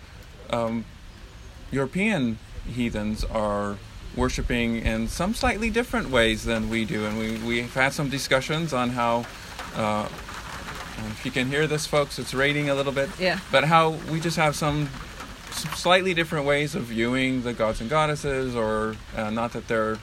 [0.50, 0.84] um,
[1.70, 3.76] European heathens are
[4.16, 7.04] worshiping in some slightly different ways than we do.
[7.06, 9.26] And we, we've had some discussions on how,
[9.74, 10.08] uh,
[11.10, 13.38] if you can hear this, folks, it's raining a little bit, Yeah.
[13.50, 14.88] but how we just have some
[15.76, 19.98] slightly different ways of viewing the gods and goddesses, or uh, not that they're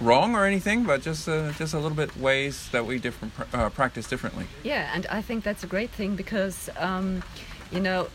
[0.00, 3.56] wrong or anything, but just uh, just a little bit ways that we different pr-
[3.56, 4.46] uh, practice differently.
[4.64, 7.22] Yeah, and I think that's a great thing because, um,
[7.70, 8.08] you know,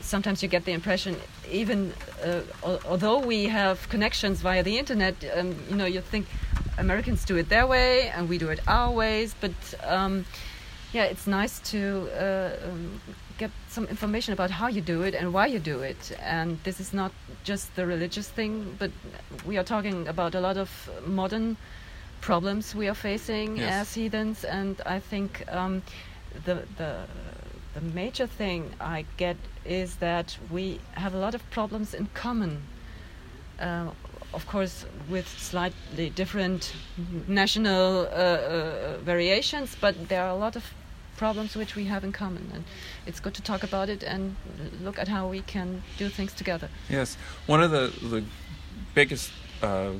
[0.00, 1.16] sometimes you get the impression,
[1.50, 1.92] even
[2.24, 2.40] uh,
[2.86, 6.26] although we have connections via the internet, um, you know, you think
[6.78, 9.52] Americans do it their way and we do it our ways, but
[9.84, 10.24] um,
[10.92, 13.00] yeah, it's nice to uh, um,
[13.38, 16.16] get some information about how you do it and why you do it.
[16.22, 17.12] And this is not
[17.44, 18.90] just the religious thing, but
[19.46, 20.70] we are talking about a lot of
[21.06, 21.56] modern
[22.20, 23.72] problems we are facing Yes.
[23.88, 25.82] as heathens, and I think um,
[26.44, 27.04] the the
[27.76, 32.62] the major thing I get is that we have a lot of problems in common.
[33.60, 33.90] Uh,
[34.32, 36.72] of course, with slightly different
[37.28, 40.64] national uh, uh, variations, but there are a lot of
[41.16, 42.64] problems which we have in common, and
[43.06, 44.36] it's good to talk about it and
[44.82, 46.68] look at how we can do things together.
[46.88, 47.16] Yes,
[47.46, 48.24] one of the the
[48.94, 49.92] biggest uh,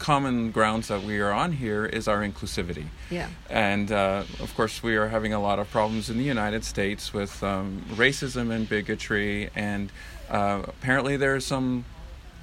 [0.00, 2.86] common grounds that we are on here is our inclusivity.
[3.10, 3.28] Yeah.
[3.48, 7.12] And uh, of course, we are having a lot of problems in the United States
[7.12, 9.92] with um, racism and bigotry, and
[10.28, 11.84] uh, apparently there's some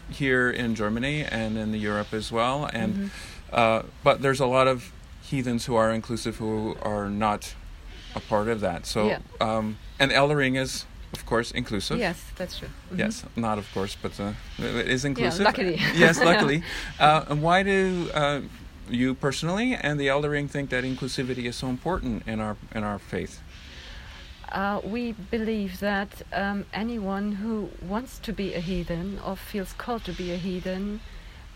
[0.10, 2.70] here in Germany and in the Europe as well.
[2.72, 3.12] And
[3.52, 4.94] uh, but there's a lot of
[5.24, 7.56] heathens who are inclusive who are not
[8.16, 8.86] a part of that.
[8.86, 9.20] So Yeah.
[9.42, 12.00] um, and Eldaring is of course inclusive.
[12.00, 12.70] Yes, that's true.
[12.92, 13.00] Mhm.
[13.00, 15.46] Yes, not of course, but uh, it is inclusive.
[15.46, 15.80] luckily.
[15.96, 16.64] yes, luckily.
[17.00, 18.42] Uh, and why do uh,
[18.90, 23.00] you personally and the Eldaring think that inclusivity is so important in our in our
[23.00, 23.42] faith?
[24.52, 30.04] Uh, we believe that um, anyone who wants to be a heathen or feels called
[30.06, 31.02] to be a heathen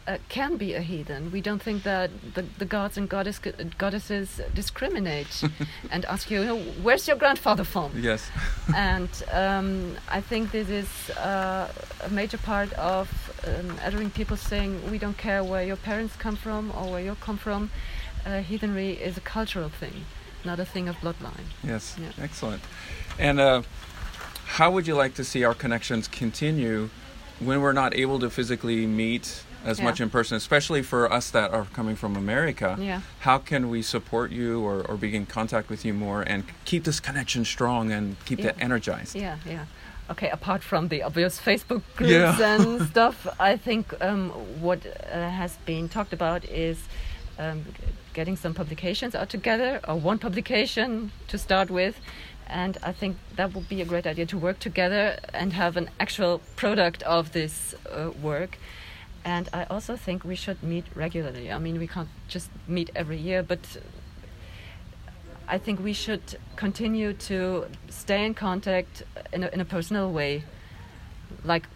[0.07, 1.31] uh, can be a heathen.
[1.31, 3.39] We don't think that the, the gods and goddess,
[3.77, 5.43] goddesses discriminate
[5.91, 7.91] and ask you, "Oh, where's your grandfather from?
[7.95, 8.29] Yes.
[8.75, 11.71] and um, I think this is uh,
[12.03, 13.09] a major part of
[13.45, 17.15] um, Eldaring people saying we don't care where your parents come from or where you
[17.21, 17.69] come from.
[18.25, 20.05] Uh, heathenry is a cultural thing,
[20.45, 21.47] not a thing of bloodline.
[21.63, 21.97] Yes.
[21.99, 22.11] Yeah.
[22.21, 22.61] Excellent.
[23.17, 23.61] And uh,
[24.45, 26.89] how would you like to see our connections continue
[27.39, 29.85] when we're not able to physically meet as Yeah.
[29.85, 32.75] much in person, especially for us that are coming from America?
[32.79, 33.01] Yeah.
[33.21, 36.83] How can we support you or, or be in contact with you more and keep
[36.83, 38.47] this connection strong and keep Yeah.
[38.47, 39.15] that energized?
[39.15, 39.65] Yeah, yeah.
[40.09, 42.55] Okay, apart from the obvious Facebook groups Yeah.
[42.55, 44.29] and stuff, I think um,
[44.61, 46.77] what uh, has been talked about is
[47.39, 47.63] um,
[48.13, 51.95] getting some publications out together, or one publication to start with.
[52.47, 55.89] And I think that would be a great idea to work together and have an
[55.99, 58.57] actual product of this uh, work.
[59.23, 61.51] And I also think we should meet regularly.
[61.51, 63.59] I mean, we can't just meet every year, but
[65.47, 69.03] I think we should continue to stay in contact
[69.33, 70.43] in a, in a personal way.
[71.43, 71.67] Like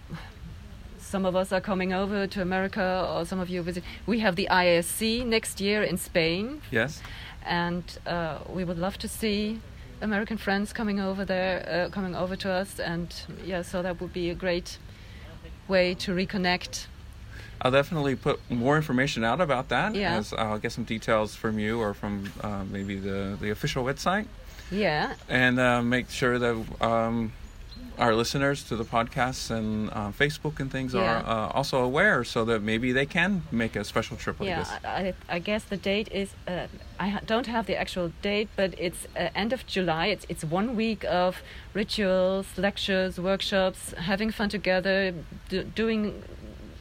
[0.98, 3.84] some of us are coming over to America, or some of you visit.
[4.08, 7.02] We have the ISC next year in Spain, Yes.
[7.46, 9.60] and uh, we would love to see
[10.02, 13.14] American friends coming over there, uh, coming over to us, and
[13.46, 14.78] yeah, so that would be a great
[15.68, 16.88] way to reconnect.
[17.62, 19.95] I'll definitely put more information out about that.
[19.95, 20.18] Yeah.
[20.18, 24.26] As I'll get some details from you or from uh, maybe the, the official website
[24.72, 27.32] Yeah, and uh, make sure that um,
[27.97, 31.01] our listeners to the podcasts and uh, Facebook and things Yeah.
[31.01, 34.60] are uh, also aware, so that maybe they can make a special trip like yeah,
[34.60, 34.70] this.
[34.84, 36.30] I, I, I guess the date is.
[36.47, 36.68] Uh,
[36.99, 40.08] I don't have the actual date, but it's uh, end of July.
[40.08, 41.41] It's it's one week of
[41.74, 45.14] rituals, lectures, workshops, having fun together,
[45.49, 46.24] do, doing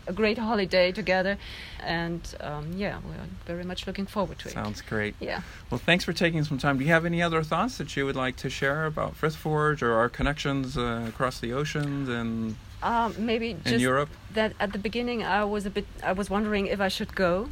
[0.07, 1.39] a great holiday together,
[1.81, 4.53] and um, yeah, we're very much looking forward to it.
[4.53, 5.15] Sounds great.
[5.21, 5.43] Yeah.
[5.71, 6.79] Well, thanks for taking some time.
[6.79, 9.83] Do you have any other thoughts that you would like to share about Frith Forge
[9.83, 14.11] or our connections uh, across the oceans and Um, maybe in Europe?
[14.35, 17.49] that at the beginning I was a bit I was wondering if I should go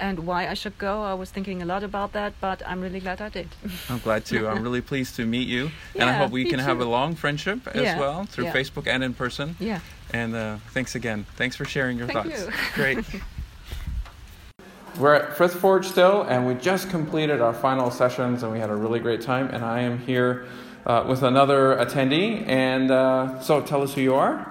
[0.00, 1.02] and why I should go.
[1.02, 3.48] I was thinking a lot about that, but I'm really glad I did.
[3.88, 4.48] I'm glad to.
[4.48, 7.14] I'm really pleased to meet you, and I hope we me can have a long
[7.14, 8.52] friendship as Yeah, well through yeah.
[8.52, 9.56] Facebook and in person.
[9.60, 9.80] Yeah.
[10.12, 11.26] And uh, thanks again.
[11.36, 12.46] Thanks for sharing your Thank thoughts.
[12.46, 12.52] you.
[12.74, 12.98] Great.
[14.98, 18.70] We're at Frith Forge still, and we just completed our final sessions, and we had
[18.70, 19.48] a really great time.
[19.48, 20.46] And I am here
[20.86, 22.46] uh, with another attendee.
[22.46, 24.46] And uh, so, tell us who you are.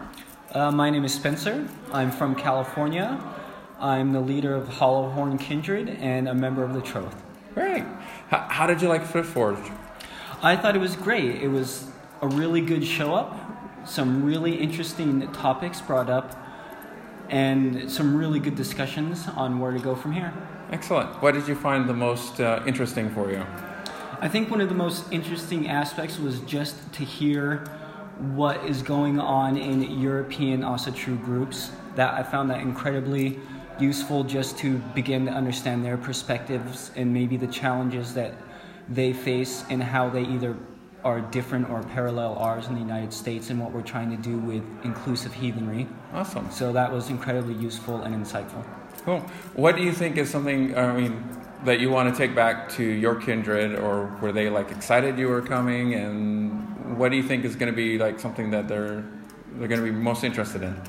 [0.52, 1.66] Uh, my name is Spencer.
[1.94, 3.22] I'm from California.
[3.84, 7.22] I'm the leader of Hollowhorn Kindred and a member of the Troth.
[7.54, 7.84] Great.
[8.30, 9.60] How, how did you like Frith Forge?
[10.42, 11.42] I thought it was great.
[11.42, 11.88] It was
[12.22, 13.38] a really good show up,
[13.86, 16.34] some really interesting topics brought up,
[17.28, 20.34] and some really good discussions on where to go from here.
[20.72, 21.22] Excellent.
[21.22, 23.46] What did you find the most uh, interesting for you?
[24.22, 27.66] I think one of the most interesting aspects was just to hear
[28.34, 31.72] what is going on in European Asatru groups.
[31.96, 33.40] That I found that incredibly
[33.80, 38.34] useful just to begin to understand their perspectives and maybe the challenges that
[38.90, 40.56] they face and how they either
[41.04, 44.38] are different or parallel ours in the United States and what we're trying to do
[44.38, 45.88] with inclusive heathenry.
[46.14, 46.50] Awesome.
[46.52, 48.66] So that was incredibly useful and insightful.
[49.04, 49.20] Cool.
[49.54, 50.78] What do you think is something?
[50.78, 51.28] I mean,
[51.66, 55.28] that you want to take back to your kindred, or were they like excited you
[55.28, 55.94] were coming?
[55.94, 59.04] And what do you think is going to be like something that they're
[59.56, 60.80] they're going to be most interested in?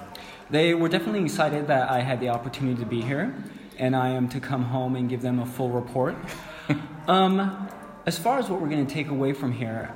[0.50, 3.34] They were definitely excited that I had the opportunity to be here,
[3.78, 6.14] and I am to come home and give them a full report.
[7.08, 7.68] um,
[8.04, 9.92] as far as what we're going to take away from here,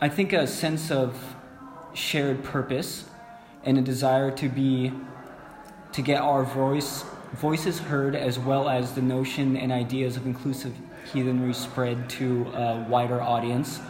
[0.00, 1.36] I think a sense of
[1.94, 3.06] shared purpose
[3.64, 4.92] and a desire to be
[5.92, 10.74] to get our voice voices heard as well as the notion and ideas of inclusive
[11.12, 13.80] heathenry spread to a wider audience.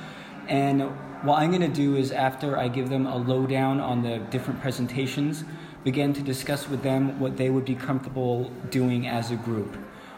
[0.49, 0.83] And
[1.23, 4.61] what I'm going to do is after I give them a lowdown on the different
[4.61, 5.45] presentations,
[5.85, 9.77] begin to discuss with them what they would be comfortable doing as a group.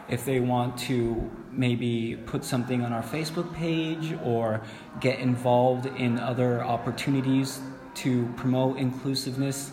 [0.09, 4.61] If they want to maybe put something on our Facebook page or
[4.99, 7.59] get involved in other opportunities
[7.93, 9.71] to promote inclusiveness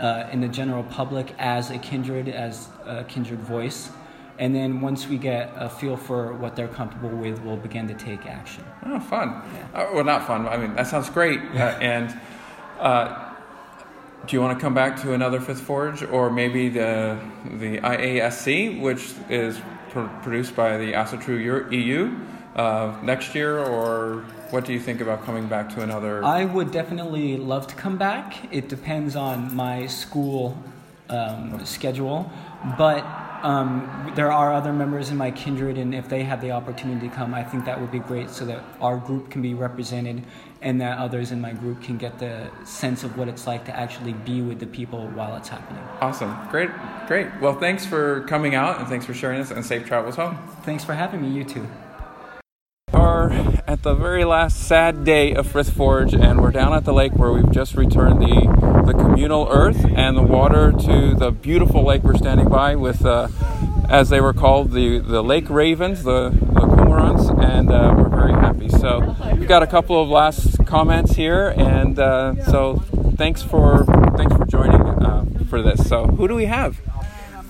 [0.00, 3.90] uh, in the general public as a kindred, as a kindred voice.
[4.38, 7.94] And then once we get a feel for what they're comfortable with, we'll begin to
[7.94, 8.64] take action.
[8.84, 9.28] Oh, fun.
[9.72, 10.48] Uh, well, not fun.
[10.48, 11.40] I mean, that sounds great.
[11.54, 12.20] Uh, and
[12.80, 13.33] uh,
[14.26, 18.80] do you want to come back to another Frith Forge, or maybe the the IASC,
[18.80, 19.60] which is
[19.90, 22.16] pr- produced by the Asatru EU
[22.56, 26.24] uh, next year, or what do you think about coming back to another?
[26.24, 28.52] I would definitely love to come back.
[28.52, 30.56] It depends on my school
[31.10, 32.30] um, schedule,
[32.78, 33.04] but
[33.42, 37.14] um, there are other members in my kindred, and if they have the opportunity to
[37.14, 40.22] come, I think that would be great so that our group can be represented
[40.64, 43.76] and that others in my group can get the sense of what it's like to
[43.78, 45.82] actually be with the people while it's happening.
[46.00, 46.34] Awesome.
[46.50, 46.70] Great.
[47.06, 47.28] Great.
[47.40, 50.38] Well, thanks for coming out and thanks for sharing this and safe travels home.
[50.62, 51.68] Thanks for having me, you too.
[52.92, 53.30] We are
[53.66, 57.12] at the very last sad day of Frith Forge, and we're down at the lake
[57.12, 62.02] where we've just returned the, the communal earth and the water to the beautiful lake
[62.02, 63.28] we're standing by with, uh,
[63.90, 66.63] as they were called, the, the lake ravens, the, the
[66.94, 68.68] cormorants, and uh, we're very happy.
[68.68, 72.76] So we've got a couple of last comments here, and uh, so
[73.16, 73.84] thanks for
[74.16, 75.88] thanks for joining uh, for this.
[75.88, 76.80] So who do we have?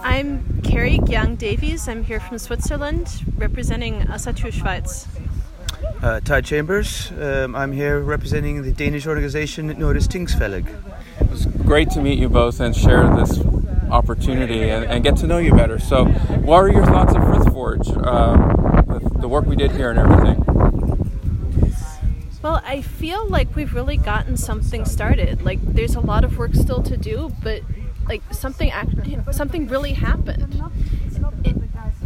[0.01, 1.89] I'm Carrie Young Davies.
[1.89, 5.07] I'm here from Switzerland representing Asatru Schweiz.
[6.03, 7.11] Uh, Ty Chambers.
[7.12, 10.66] Um, I'm here representing the Danish organization Notice Tingsvellig.
[11.21, 13.41] It was great to meet you both and share this
[13.91, 15.79] opportunity and, and get to know you better.
[15.79, 18.73] So, what are your thoughts of Frith Forge, uh,
[19.24, 20.40] the, the work we did here and everything?
[22.42, 25.42] Well, I feel like we've really gotten something started.
[25.42, 27.62] Like, there's a lot of work still to do, but
[28.06, 30.62] like something act- something really happened.
[31.42, 31.56] It,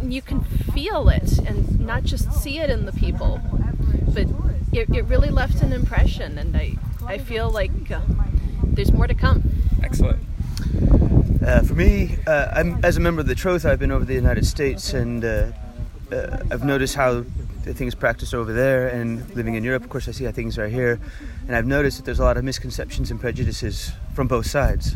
[0.01, 3.41] you can feel it and not just see it in the people,
[4.07, 4.27] but
[4.71, 6.75] it, it really left an impression, and I
[7.05, 7.99] I feel like uh,
[8.63, 9.43] there's more to come.
[9.83, 10.23] Excellent.
[11.45, 14.13] Uh, for me, uh, I'm, as a member of the Troth, I've been over the
[14.13, 15.25] United States and
[16.11, 17.23] uh, I've noticed how
[17.63, 20.57] the things practiced over there and living in Europe, of course, I see how things
[20.57, 20.99] are here.
[21.47, 24.95] and I've noticed that there's a lot of misconceptions and prejudices from both sides.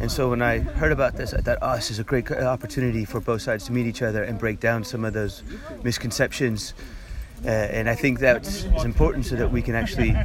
[0.00, 3.04] And so when I heard about this, I thought, oh, this is a great opportunity
[3.04, 5.42] for both sides to meet each other and break down some of those
[5.82, 6.74] misconceptions.
[7.44, 10.16] Uh, and I think that's important so that we can actually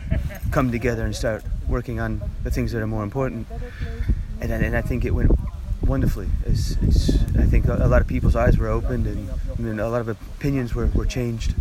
[0.51, 3.47] come together and start working on the things that are more important.
[4.41, 5.31] And, and I think it went
[5.89, 6.27] wonderfully.
[6.45, 10.01] It's, it's, I think a, lot of people's eyes were opened and, and a lot
[10.01, 11.55] of opinions were, were changed.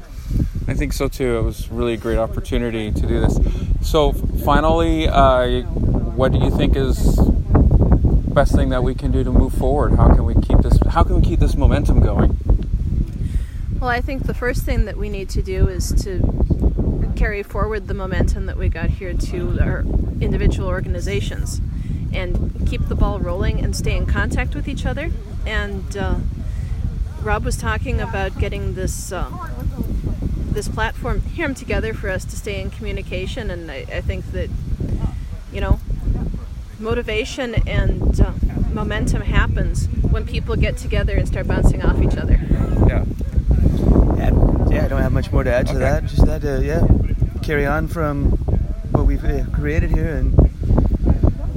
[0.69, 1.39] I think so too.
[1.39, 3.39] It was really a great opportunity to do this.
[3.81, 7.19] So, finally, uh, what do you think is
[8.35, 9.97] best thing that we can do to move forward?
[9.97, 10.79] How can we keep this?
[10.91, 12.37] How can we keep this momentum going?
[13.81, 17.89] Well, I think the first thing that we need to do is to carry forward
[17.89, 19.81] the momentum that we got here to our
[20.21, 21.63] individual organizations
[22.13, 25.11] and keep the ball rolling and stay in contact with each other.
[25.47, 26.17] And uh,
[27.23, 29.31] Rob was talking about getting this uh,
[30.51, 34.51] this platform here together for us to stay in communication, and I, I think that
[35.53, 35.81] you know
[36.79, 38.33] motivation and uh,
[38.73, 42.41] momentum happens when people get together and start bouncing off each other.
[42.87, 43.05] Yeah.
[44.17, 44.31] Yeah,
[44.71, 45.81] yeah I don't have much more to add to okay.
[45.81, 46.07] that.
[46.07, 46.87] Just that, uh, yeah,
[47.43, 48.31] carry on from
[48.93, 50.48] what we've uh, created here and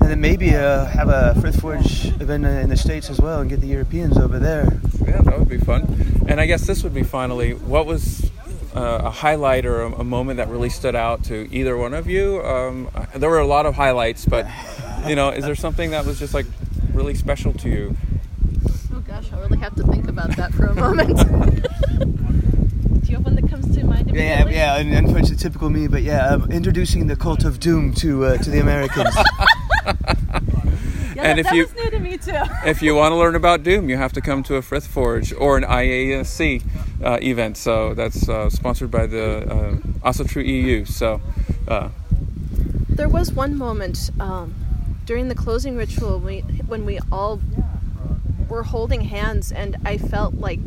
[0.01, 3.49] and then maybe uh, have a Frith Forge event in the States as well and
[3.49, 4.67] get the Europeans over there.
[5.05, 6.23] Yeah, that would be fun.
[6.27, 8.29] And I guess this would be finally what was
[8.75, 12.07] uh, a highlight or a, a, moment that really stood out to either one of
[12.07, 12.41] you?
[12.41, 14.47] Um, there were a lot of highlights, but
[15.07, 16.45] you know, is there something that was just like
[16.93, 17.97] really special to you?
[18.93, 21.17] Oh gosh, I really have to think about that for a moment.
[23.01, 24.11] Do you have one that comes to mind?
[24.15, 28.25] Yeah, yeah, and, unfortunately, typical me, but yeah, um, introducing the cult of doom to
[28.25, 29.15] uh, to the Americans.
[31.15, 32.41] Yeah, and that, if that you, was new to me too.
[32.65, 35.33] if you want to learn about Doom, you have to come to a Frith Forge
[35.33, 36.63] or an IASC
[37.03, 37.57] uh, event.
[37.57, 40.85] So that's uh, sponsored by the uh, True EU.
[40.85, 41.21] So
[41.67, 41.89] uh,
[42.89, 44.55] there was one moment um,
[45.05, 47.41] during the closing ritual we, when we all
[48.47, 50.59] were holding hands, and I felt like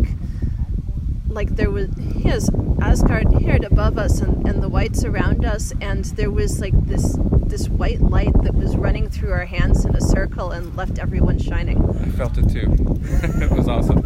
[1.28, 1.88] like there was
[2.22, 2.48] his
[2.84, 7.18] Asgard here above us and, and the wights around us, and there was like this
[7.46, 11.38] this white light that was running through our hands in a circle and left everyone
[11.38, 11.82] shining.
[11.98, 12.76] I felt it too.
[13.42, 14.02] it was awesome.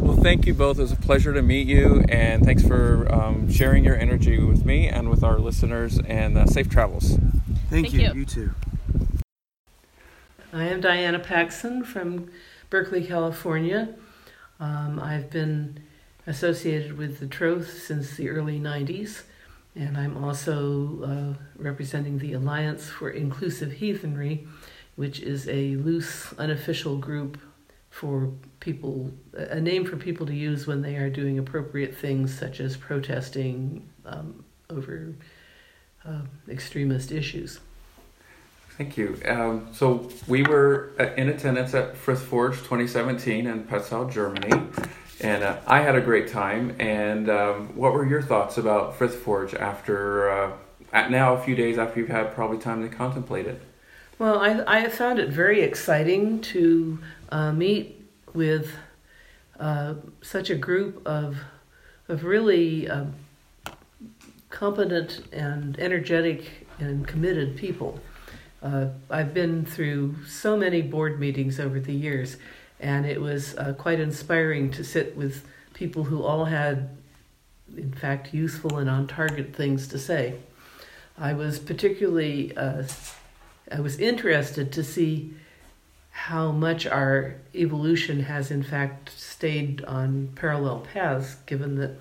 [0.00, 0.78] Well, thank you both.
[0.78, 4.66] It was a pleasure to meet you, and thanks for um, sharing your energy with
[4.66, 5.98] me and with our listeners.
[6.06, 7.16] And uh, safe travels.
[7.70, 8.00] Thank, thank you.
[8.02, 8.12] you.
[8.14, 8.54] You too.
[10.52, 12.30] I am Diana Paxson from
[12.68, 13.94] Berkeley, California.
[14.60, 15.80] Um, I've been
[16.26, 19.22] associated with the Troth since the early 90s,
[19.74, 24.46] and I'm also uh, representing the Alliance for Inclusive Heathenry,
[24.96, 27.38] which is a loose, unofficial group
[27.90, 28.30] for
[28.60, 32.76] people, a name for people to use when they are doing appropriate things such as
[32.76, 35.12] protesting um, over
[36.04, 37.60] uh, extremist issues.
[38.76, 39.16] Thank you.
[39.28, 44.50] Um, so we were in attendance at Frith Forge 2017 in Passau, Germany
[45.24, 46.76] and uh, I had a great time.
[46.78, 50.52] And um, what were your thoughts about Frith Forge after uh,
[51.08, 53.60] now a few days after you've had probably time to contemplate it?
[54.18, 56.98] Well, I I found it very exciting to
[57.30, 58.00] uh, meet
[58.34, 58.70] with
[59.58, 61.38] uh, such a group of
[62.08, 63.14] of really um,
[64.50, 67.98] competent and energetic and committed people.
[68.62, 72.36] Uh, I've been through so many board meetings over the years
[72.80, 76.90] and it was uh, quite inspiring to sit with people who all had,
[77.76, 80.36] in fact, useful and on target things to say.
[81.16, 82.84] I was particularly uh,
[83.70, 85.34] I was interested to see
[86.10, 91.96] how much our evolution has in fact stayed on parallel paths, given that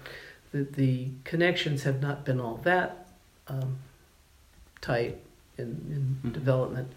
[0.52, 3.08] the, the connections have not been all that
[3.48, 3.78] um,
[4.82, 5.18] tight
[5.58, 6.30] in, in mm-hmm.
[6.32, 6.92] development.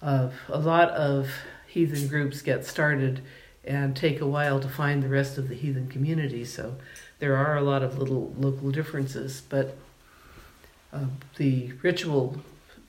[0.00, 1.30] Uh, a lot of
[1.74, 3.20] heathen groups get started
[3.64, 6.44] and take a while to find the rest of the heathen community.
[6.44, 6.76] So
[7.18, 9.76] there are a lot of little local differences, but
[10.92, 11.06] uh,
[11.36, 12.36] the ritual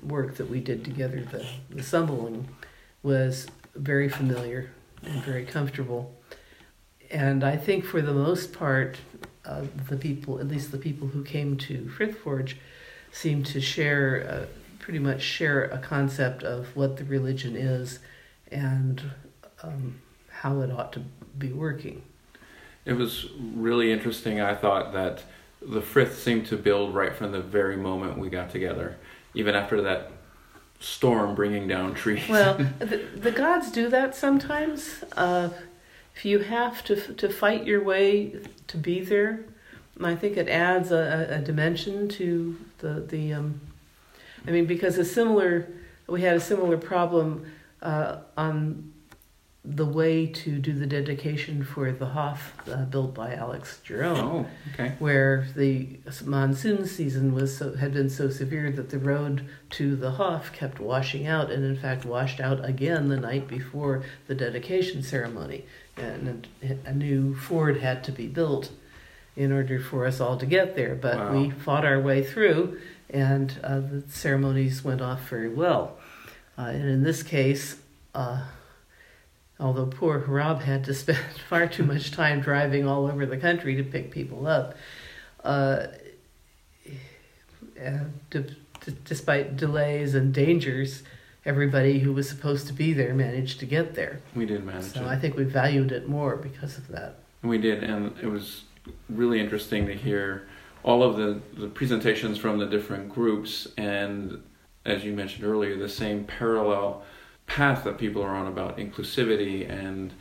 [0.03, 2.47] work that we did together, the, the assembling,
[3.01, 4.69] was very familiar
[5.01, 6.13] and very comfortable.
[7.09, 8.97] And I think for the most part,
[9.45, 12.57] uh, the people, at least the people who came to Frith Forge,
[13.11, 14.45] seem to share, uh,
[14.77, 17.97] pretty much share a concept of what the religion is
[18.55, 19.01] and
[19.63, 19.99] um,
[20.29, 21.01] how it ought to
[21.37, 22.01] be working.
[22.85, 24.39] It was really interesting.
[24.39, 25.23] I thought that
[25.61, 28.97] the Frith seemed to build right from the very moment we got together,
[29.33, 30.11] even after that
[30.79, 32.27] storm bringing down trees.
[32.29, 35.03] Well, the, the gods do that sometimes.
[35.17, 35.49] Uh,
[36.15, 38.35] if you have to to fight your way
[38.67, 39.45] to be there,
[40.01, 43.59] I think it adds a, a dimension to the the um,
[44.47, 45.67] I mean, because a similar,
[46.07, 47.51] we had a similar problem
[47.85, 48.91] uh, on
[49.67, 54.17] the way to do the dedication for the Hof uh, built by Alex Jerome.
[54.19, 54.93] Oh, okay.
[54.99, 60.11] Where the monsoon season was so had been so severe that the road to the
[60.11, 65.01] Hof kept washing out, and in fact washed out again the night before the dedication
[65.01, 65.65] ceremony,
[65.97, 68.69] and a, a new ford had to be built
[69.35, 70.93] in order for us all to get there.
[70.95, 71.31] But Wow.
[71.33, 72.79] we fought our way through,
[73.09, 75.97] and uh, the ceremonies went off very well.
[76.57, 77.77] Uh, and in this case,
[78.13, 78.41] uh,
[79.59, 81.19] although poor Rob had to spend
[81.49, 84.75] far too much time driving all over the country to pick people up,
[85.43, 85.87] uh,
[87.83, 87.99] uh,
[88.29, 88.39] d-
[88.85, 91.03] d- despite delays and dangers,
[91.45, 94.21] everybody who was supposed to be there managed to get there.
[94.33, 95.07] We did manage So it.
[95.07, 97.15] I think we valued it more because of that.
[97.43, 98.63] We did, and it was
[99.09, 100.47] really interesting to hear
[100.83, 104.41] all of the, the presentations from the different groups, and
[104.85, 107.03] as you mentioned earlier, the same parallel
[107.47, 110.13] path that people are on about inclusivity and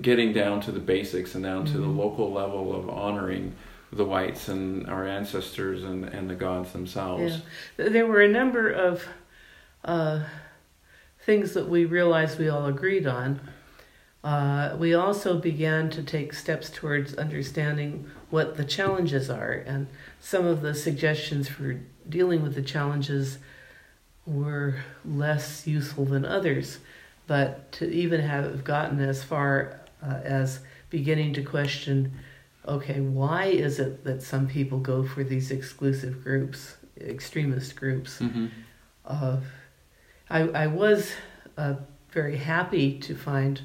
[0.00, 1.96] getting down to the basics and down to the Mhm.
[1.96, 3.54] local level of honoring
[3.92, 7.42] the wights and our ancestors and, and the gods themselves.
[7.78, 7.88] Yeah.
[7.88, 9.04] There were a number of
[9.84, 10.24] uh,
[11.20, 13.40] things that we realized we all agreed on.
[14.24, 19.86] Uh, we also began to take steps towards understanding what the challenges are, and
[20.20, 21.78] some of the suggestions for
[22.08, 23.38] dealing with the challenges
[24.26, 26.78] were less useful than others.
[27.26, 32.12] But to even have gotten as far uh, as beginning to question
[32.68, 38.18] okay, why is it that some people go for these exclusive groups, extremist groups?
[38.18, 38.50] Mhm.
[39.04, 39.36] Uh,
[40.28, 41.12] I, I was
[41.56, 41.74] uh,
[42.10, 43.60] very happy to find,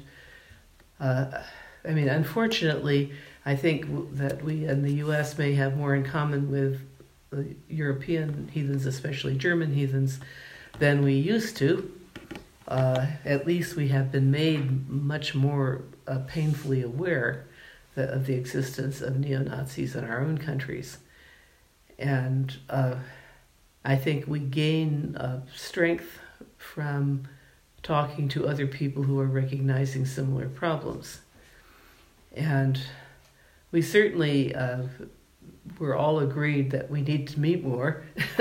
[1.00, 1.42] uh,
[1.84, 3.12] I mean, unfortunately,
[3.44, 6.80] I think that we in the US may have more in common with
[7.68, 10.20] European heathens, especially German heathens,
[10.78, 11.90] than we used to.
[12.68, 17.44] Uh, at least we have been made much more uh, painfully aware
[17.94, 20.98] that, of the existence of neo Nazis in our own countries.
[21.98, 22.96] And uh,
[23.84, 26.18] I think we gain uh, strength
[26.56, 27.28] from
[27.82, 31.20] talking to other people who are recognizing similar problems.
[32.34, 32.80] And
[33.72, 34.84] we certainly uh,
[35.78, 38.02] were all agreed that we need to meet more.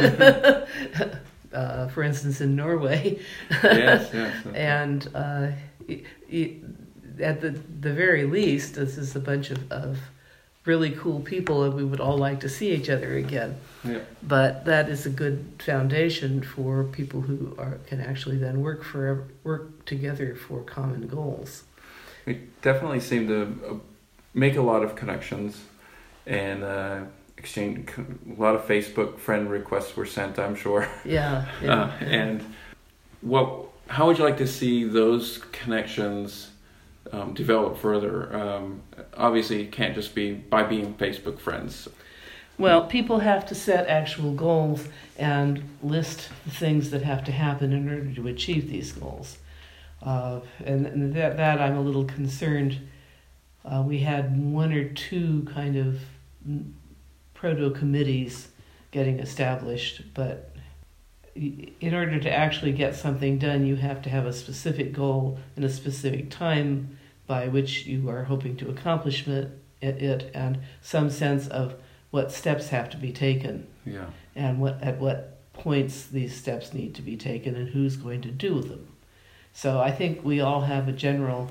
[1.54, 3.20] uh, for instance, in Norway.
[3.64, 4.58] Yes, yes, okay.
[4.58, 5.48] and uh,
[5.88, 6.56] y- y-
[7.20, 9.98] at the, the very least, this is a bunch of, of
[10.66, 13.58] really cool people, and we would all like to see each other again.
[13.84, 14.00] Yeah.
[14.24, 19.28] But that is a good foundation for people who are, can actually then work for
[19.44, 21.64] work together for common goals.
[22.26, 23.74] We definitely seem to uh,
[24.34, 25.64] make a lot of connections
[26.28, 27.02] and uh,
[27.38, 27.90] exchange.
[27.98, 30.88] A lot of Facebook friend requests were sent, I'm sure.
[31.06, 32.08] Yeah, yeah, Uh, yeah.
[32.08, 32.46] and
[33.22, 33.66] what?
[33.88, 36.52] How would you like to see those connections
[37.12, 38.34] um, develop further?
[38.36, 38.82] Um,
[39.18, 41.88] obviously, it can't just be by being Facebook friends.
[42.58, 44.88] Well, people have to set actual goals
[45.18, 49.40] and list the things that have to happen in order to achieve these goals.
[50.04, 52.78] Uh, and, and that, that I'm a little concerned.
[53.64, 56.00] Uh, we had one or two kind of
[57.34, 58.50] proto committees
[58.92, 60.56] getting established, but
[61.36, 65.64] in order to actually get something done, you have to have a specific goal and
[65.64, 66.98] a specific time
[67.28, 69.50] by which you are hoping to accomplish it,
[69.82, 71.76] it and some sense of
[72.10, 74.08] what steps have to be taken Yeah.
[74.36, 78.32] and what at what points these steps need to be taken and who's going to
[78.32, 78.88] do them.
[79.54, 81.50] So I think we all have a general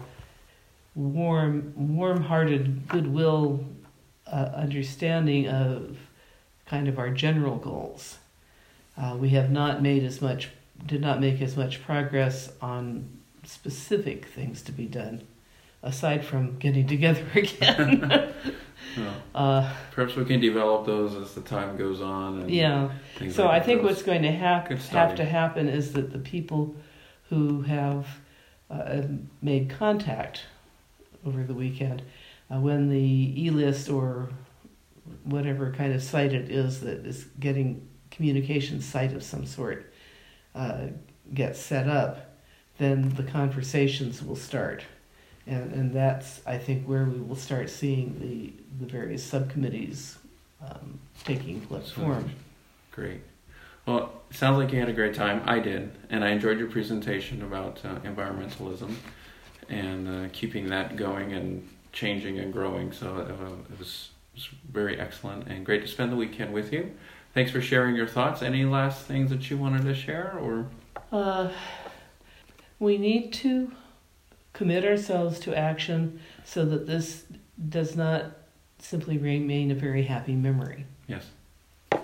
[0.94, 3.64] warm, warm-hearted goodwill
[4.26, 5.96] uh, understanding of
[6.66, 8.18] kind of our general goals.
[8.96, 10.50] Uh, we have not made as much,
[10.86, 13.08] did not make as much progress on
[13.44, 15.22] specific things to be done,
[15.82, 18.00] aside from getting together again.
[18.08, 18.32] Well,
[19.34, 22.40] Uh, perhaps we can develop those as the time goes on.
[22.40, 22.90] And Yeah.
[23.30, 23.90] So like I think those.
[23.90, 26.74] what's going to hap- have to happen is that the people
[27.28, 28.06] who have
[28.68, 29.02] uh,
[29.40, 30.46] made contact
[31.26, 32.02] over the weekend,
[32.51, 34.28] uh, when the e-list or
[35.24, 39.92] whatever kind of site it is that is getting communication site of some sort
[40.55, 40.86] uh,
[41.32, 42.36] gets set up,
[42.78, 44.82] then the conversations will start.
[45.47, 50.18] And, and that's, I think, where we will start seeing the, the various subcommittees
[50.62, 52.30] um, taking form.
[52.90, 53.20] Great.
[53.86, 55.42] Well, sounds like you had a great time.
[55.47, 58.94] I did, and I enjoyed your presentation about uh, environmentalism
[59.70, 62.92] and uh, keeping that going and changing and growing.
[62.92, 66.72] So uh, it was, it was very excellent and great to spend the weekend with
[66.72, 66.92] you.
[67.34, 68.42] thanks for sharing your thoughts.
[68.42, 70.66] Any last things that you wanted to share, or
[71.12, 71.51] Uh,
[72.78, 73.70] we need to
[74.52, 77.24] commit ourselves to action so that this
[77.68, 78.24] does not
[78.78, 80.86] simply remain a very happy memory.
[81.06, 81.26] yes,
[81.90, 82.02] That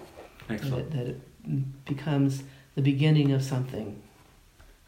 [0.49, 0.87] excellent.
[0.87, 2.43] it, that it becomes
[2.75, 4.01] the beginning of something.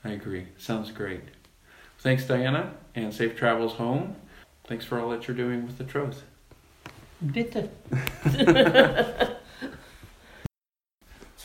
[0.05, 0.47] I agree.
[0.59, 1.23] Sounds great.
[1.99, 4.17] Thanks, Diana, and safe travels home.
[4.67, 6.23] Thanks for all that you're doing with the Troth.
[7.21, 7.71] Bitte.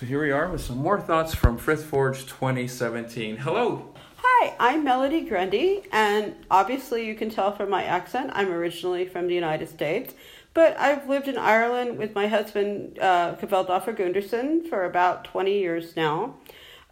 [0.04, 3.38] So here we are with some more thoughts from Frith Forge 2017.
[3.38, 3.94] Hello.
[4.18, 9.28] Hi, I'm Melody Grundy, and obviously you can tell from my accent I'm originally from
[9.28, 10.16] the United States,
[10.56, 15.96] but I've lived in Ireland with my husband, uh, Kveldulf Gundarsson, for about 20 years
[15.96, 16.38] now.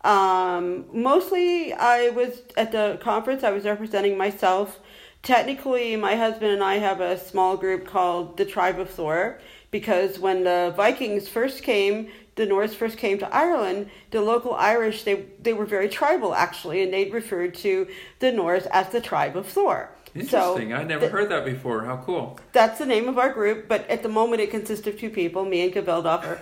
[0.04, 4.80] Um, mostly I was at the conference, I was representing myself.
[5.22, 10.18] Technically, my husband and I have a small group called the Tribe of Thor because
[10.18, 15.26] when the Vikings first came, the Norse first came to Ireland, the local Irish they
[15.40, 17.88] they were very tribal actually, and they referred to
[18.20, 19.92] the Norse as the Tribe of Thor.
[20.14, 20.74] Interesting.
[20.74, 21.86] I never th- heard that before.
[21.86, 22.40] How cool.
[22.52, 25.46] that's the name of our group, but at the moment it consists of two people,
[25.46, 26.40] me and Kveldulf.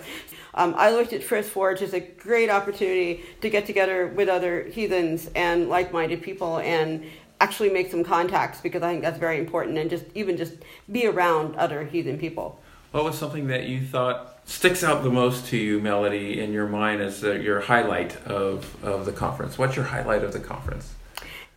[0.54, 4.64] Um, I looked at Frith Forge as a great opportunity to get together with other
[4.64, 7.04] heathens and like-minded people and
[7.40, 10.54] actually make some contacts because I think that's very important and just even just
[10.90, 12.60] be around other heathen people.
[12.90, 16.66] What was something that you thought sticks out the most to you, Melody, in your
[16.66, 19.56] mind as uh, your highlight of, of the conference?
[19.56, 20.94] What's your highlight of the conference?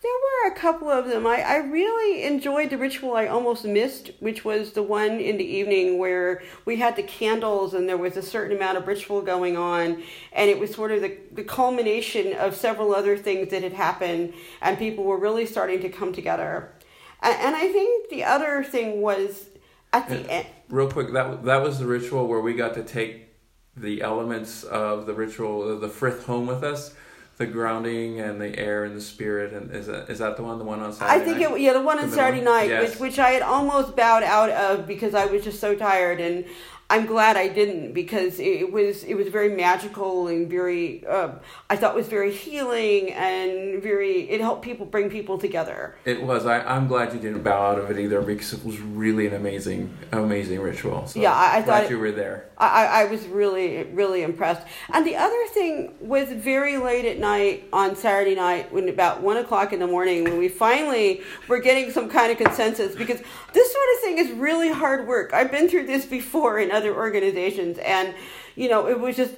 [0.03, 1.25] There were a couple of them.
[1.25, 5.45] I, I really enjoyed the ritual I almost missed, which was the one in the
[5.45, 9.55] evening where we had the candles and there was a certain amount of ritual going
[9.55, 10.03] on.
[10.33, 14.33] And it was sort of the, the culmination of several other things that had happened,
[14.61, 16.73] and people were really starting to come together.
[17.21, 19.45] And, and I think the other thing was
[19.93, 20.47] at the end.
[20.67, 23.29] Real quick, that that was the ritual where we got to take
[23.77, 26.93] the elements of the ritual, the Frith home with us,
[27.37, 29.53] the grounding and the air and the spirit.
[29.53, 31.51] And is that is that the one, the one on Saturday I think night?
[31.57, 32.91] it yeah the one on The Saturday night, Yes.
[32.91, 36.45] which which I had almost bowed out of because I was just so tired, and
[36.93, 41.29] I'm glad I didn't because it was it was very magical and very uh,
[41.67, 45.95] I thought was very healing and very it helped people bring people together.
[46.05, 46.45] It was.
[46.45, 49.33] I, I'm glad you didn't bow out of it either because it was really an
[49.33, 51.07] amazing, amazing ritual.
[51.07, 52.45] So Yeah, I- I glad thought it- you were there.
[52.59, 54.61] I, I I was really really impressed.
[54.93, 59.37] And the other thing was very late at night on Saturday night, when about one
[59.37, 63.19] o'clock in the morning, when we finally were getting some kind of consensus, because
[63.53, 65.33] this sort of thing is really hard work.
[65.33, 68.13] I've been through this before in other organizations, and
[68.55, 69.35] you know it was just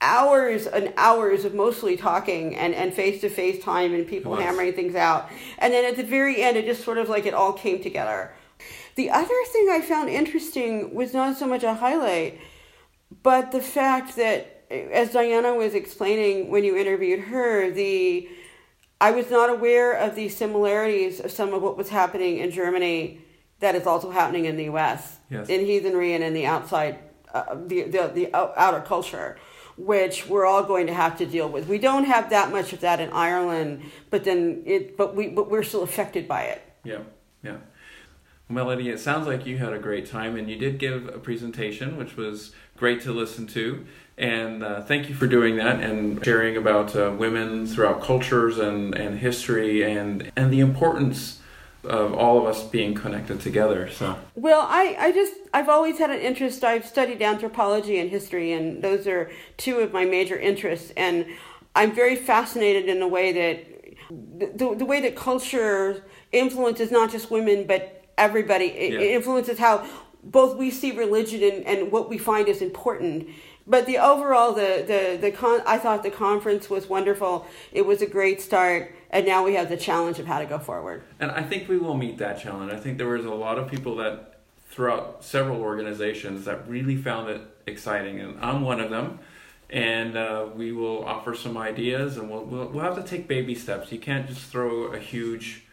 [0.00, 4.72] hours and hours of mostly talking and and face to face time and people hammering
[4.74, 5.30] things out.
[5.58, 8.34] And then at the very end, it just sort of like it all came together.
[8.96, 12.38] The other thing I found interesting was not so much a highlight,
[13.22, 18.28] but the fact that, as Diana was explaining when you interviewed her, the
[19.00, 23.20] I was not aware of the similarities of some of what was happening in Germany
[23.60, 25.18] that is also happening in the U.S.
[25.30, 25.48] Yes.
[25.48, 26.98] in heathenry and in the outside,
[27.32, 29.38] uh, the, the the outer culture,
[29.76, 31.68] which we're all going to have to deal with.
[31.68, 35.50] We don't have that much of that in Ireland, but then it, but we, but
[35.50, 36.62] we're still affected by it.
[36.84, 37.00] Yeah,
[37.42, 37.56] yeah.
[38.48, 41.96] Melody, it sounds like you had a great time, and you did give a presentation,
[41.96, 43.86] which was great to listen to.
[44.18, 48.94] And uh, thank you for doing that and sharing about uh, women throughout cultures and,
[48.94, 51.40] and history and and the importance
[51.86, 53.90] of all of us being connected together.
[53.90, 56.64] So Well, I, I just, I've always had an interest.
[56.64, 60.92] I've studied anthropology and history, and those are two of my major interests.
[60.96, 61.26] And
[61.74, 67.30] I'm very fascinated in the way that, the, the way that culture influences not just
[67.30, 68.66] women, but everybody.
[68.66, 69.00] It, Yeah.
[69.00, 69.86] it influences how
[70.22, 73.28] both we see religion and, and what we find is important.
[73.66, 77.46] But the overall, the, the, the con, I thought the conference was wonderful.
[77.72, 78.94] It was a great start.
[79.10, 81.02] And now we have the challenge of how to go forward.
[81.20, 82.72] And I think we will meet that challenge.
[82.72, 87.30] I think there was a lot of people that throughout several organizations that really found
[87.30, 89.20] it exciting, and I'm one of them.
[89.70, 93.54] And uh, we will offer some ideas, and we'll, we'll we'll have to take baby
[93.54, 93.90] steps.
[93.90, 95.63] You can't just throw a huge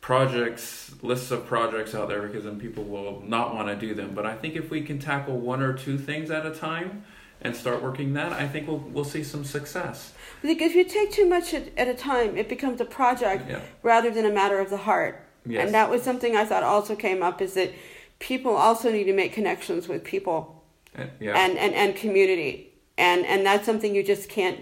[0.00, 4.12] projects lists of projects out there because then people will not want to do them.
[4.14, 7.04] But I think if we can tackle one or two things at a time
[7.40, 10.12] and start working that, I think we'll we'll see some success.
[10.42, 13.60] Because if you take too much at, at a time, it becomes a project Yeah.
[13.82, 15.24] rather than a matter of the heart.
[15.46, 15.64] Yes.
[15.64, 17.72] And that was something I thought also came up is that
[18.18, 20.62] people also need to make connections with people
[20.96, 21.32] Uh, yeah.
[21.38, 22.72] and, and, and community.
[22.98, 24.58] And, and that's something you just can't.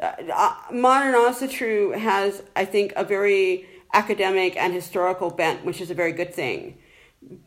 [0.00, 3.66] Uh, uh, modern Asatru has, I think, a very
[3.96, 6.78] academic and historical bent, which is a very good thing.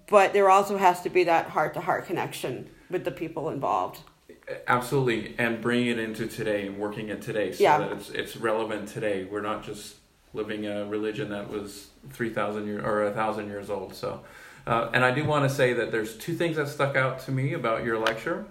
[0.07, 3.99] But there also has to be that heart to heart connection with the people involved.
[4.67, 7.77] Absolutely, and bringing it into today and working it today so Yeah.
[7.77, 9.27] that it's it's relevant today.
[9.31, 9.97] We're not just
[10.33, 13.93] living a religion that was three thousand years or a thousand years old.
[13.93, 14.21] So,
[14.65, 17.31] uh, and I do want to say that there's two things that stuck out to
[17.31, 18.45] me about your lecture.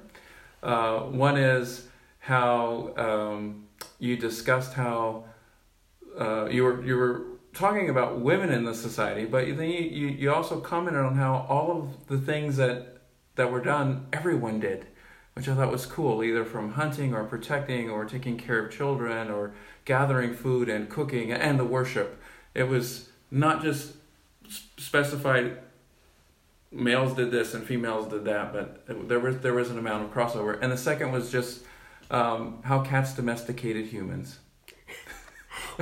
[0.63, 1.89] Uh, one is
[2.21, 3.67] how um,
[3.99, 5.25] you discussed how
[6.19, 7.23] uh, you were you were
[7.59, 11.45] talking about women in the society, but then you, you, you also commented on how
[11.49, 12.99] all of the things that
[13.35, 14.87] that were done everyone did,
[15.35, 19.31] which I thought was cool, either from hunting or protecting or taking care of children
[19.31, 19.53] or
[19.85, 22.21] gathering food and cooking and the worship.
[22.55, 23.95] It was not just
[24.77, 25.59] specified
[26.71, 30.05] males did this and females did that, but it- there was there was an amount
[30.05, 30.59] of crossover.
[30.63, 31.63] And the second was just
[32.11, 34.39] um, how cats domesticated humans.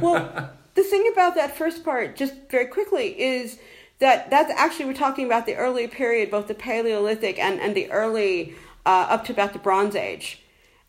[0.00, 3.58] well, the thing about that first part, just very quickly, is
[3.98, 7.90] that that's actually we're talking about the early period, both the Paleolithic and and the
[7.90, 8.54] early
[8.84, 10.42] uh, up to about the Bronze Age,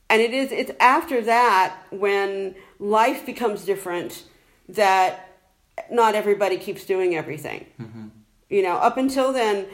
[0.10, 4.24] and it is it's after that when life becomes different
[4.70, 5.30] that
[5.90, 7.66] not everybody keeps doing everything.
[8.50, 9.68] You know, up until then,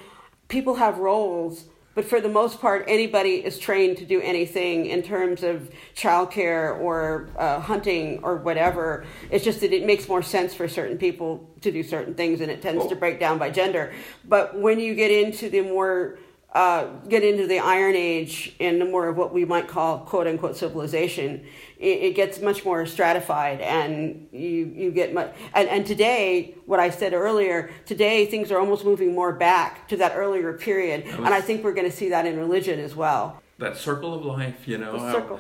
[0.47, 5.03] people have roles, but for the most part, anybody is trained to do anything in
[5.03, 9.05] terms of childcare or uh, hunting or whatever.
[9.29, 12.49] It's just that it makes more sense for certain people to do certain things, and
[12.49, 13.93] it tends to break down by gender.
[14.27, 16.17] But when you get into the more
[16.53, 20.27] uh, get into the Iron Age and the more of what we might call quote
[20.27, 21.45] unquote civilization,
[21.79, 25.33] it, it gets much more stratified, and you you get much.
[25.55, 29.97] And, and today, what I said earlier, today things are almost moving more back to
[29.97, 32.95] that earlier period, That and I think we're going to see that in religion as
[32.95, 33.41] well.
[33.57, 34.93] That circle of life, you know.
[34.93, 35.39] The circle.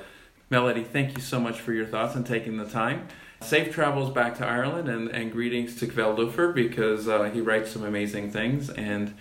[0.49, 3.07] Melody, thank you so much for your thoughts and taking the time.
[3.41, 7.83] Safe travels back to Ireland and, and greetings to Kveldulf because uh, he writes some
[7.83, 9.15] amazing things and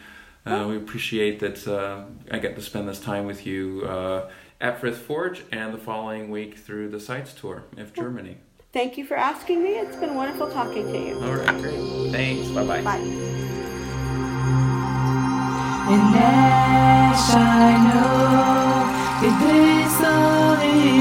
[0.46, 4.80] uh, we appreciate that uh, I get to spend this time with you uh, at
[4.80, 8.38] Frith Forge and the following week through the Sites Tour of Germany.
[8.72, 9.70] Thank you for asking me.
[9.78, 11.20] It's been wonderful talking to you.
[11.20, 12.10] All right, great.
[12.10, 12.48] Thanks.
[12.48, 12.82] Bye-bye.
[12.82, 13.42] Bye.
[15.92, 20.32] In Ash I know Yggdrasil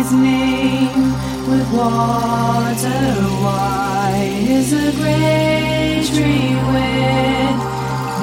[0.01, 1.11] his name
[1.47, 7.70] with water wide is a great tree with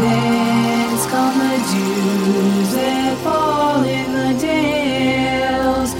[0.01, 5.95] dance come the dews that fall in the dales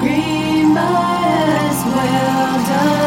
[0.00, 1.22] green by
[1.68, 3.01] as well done.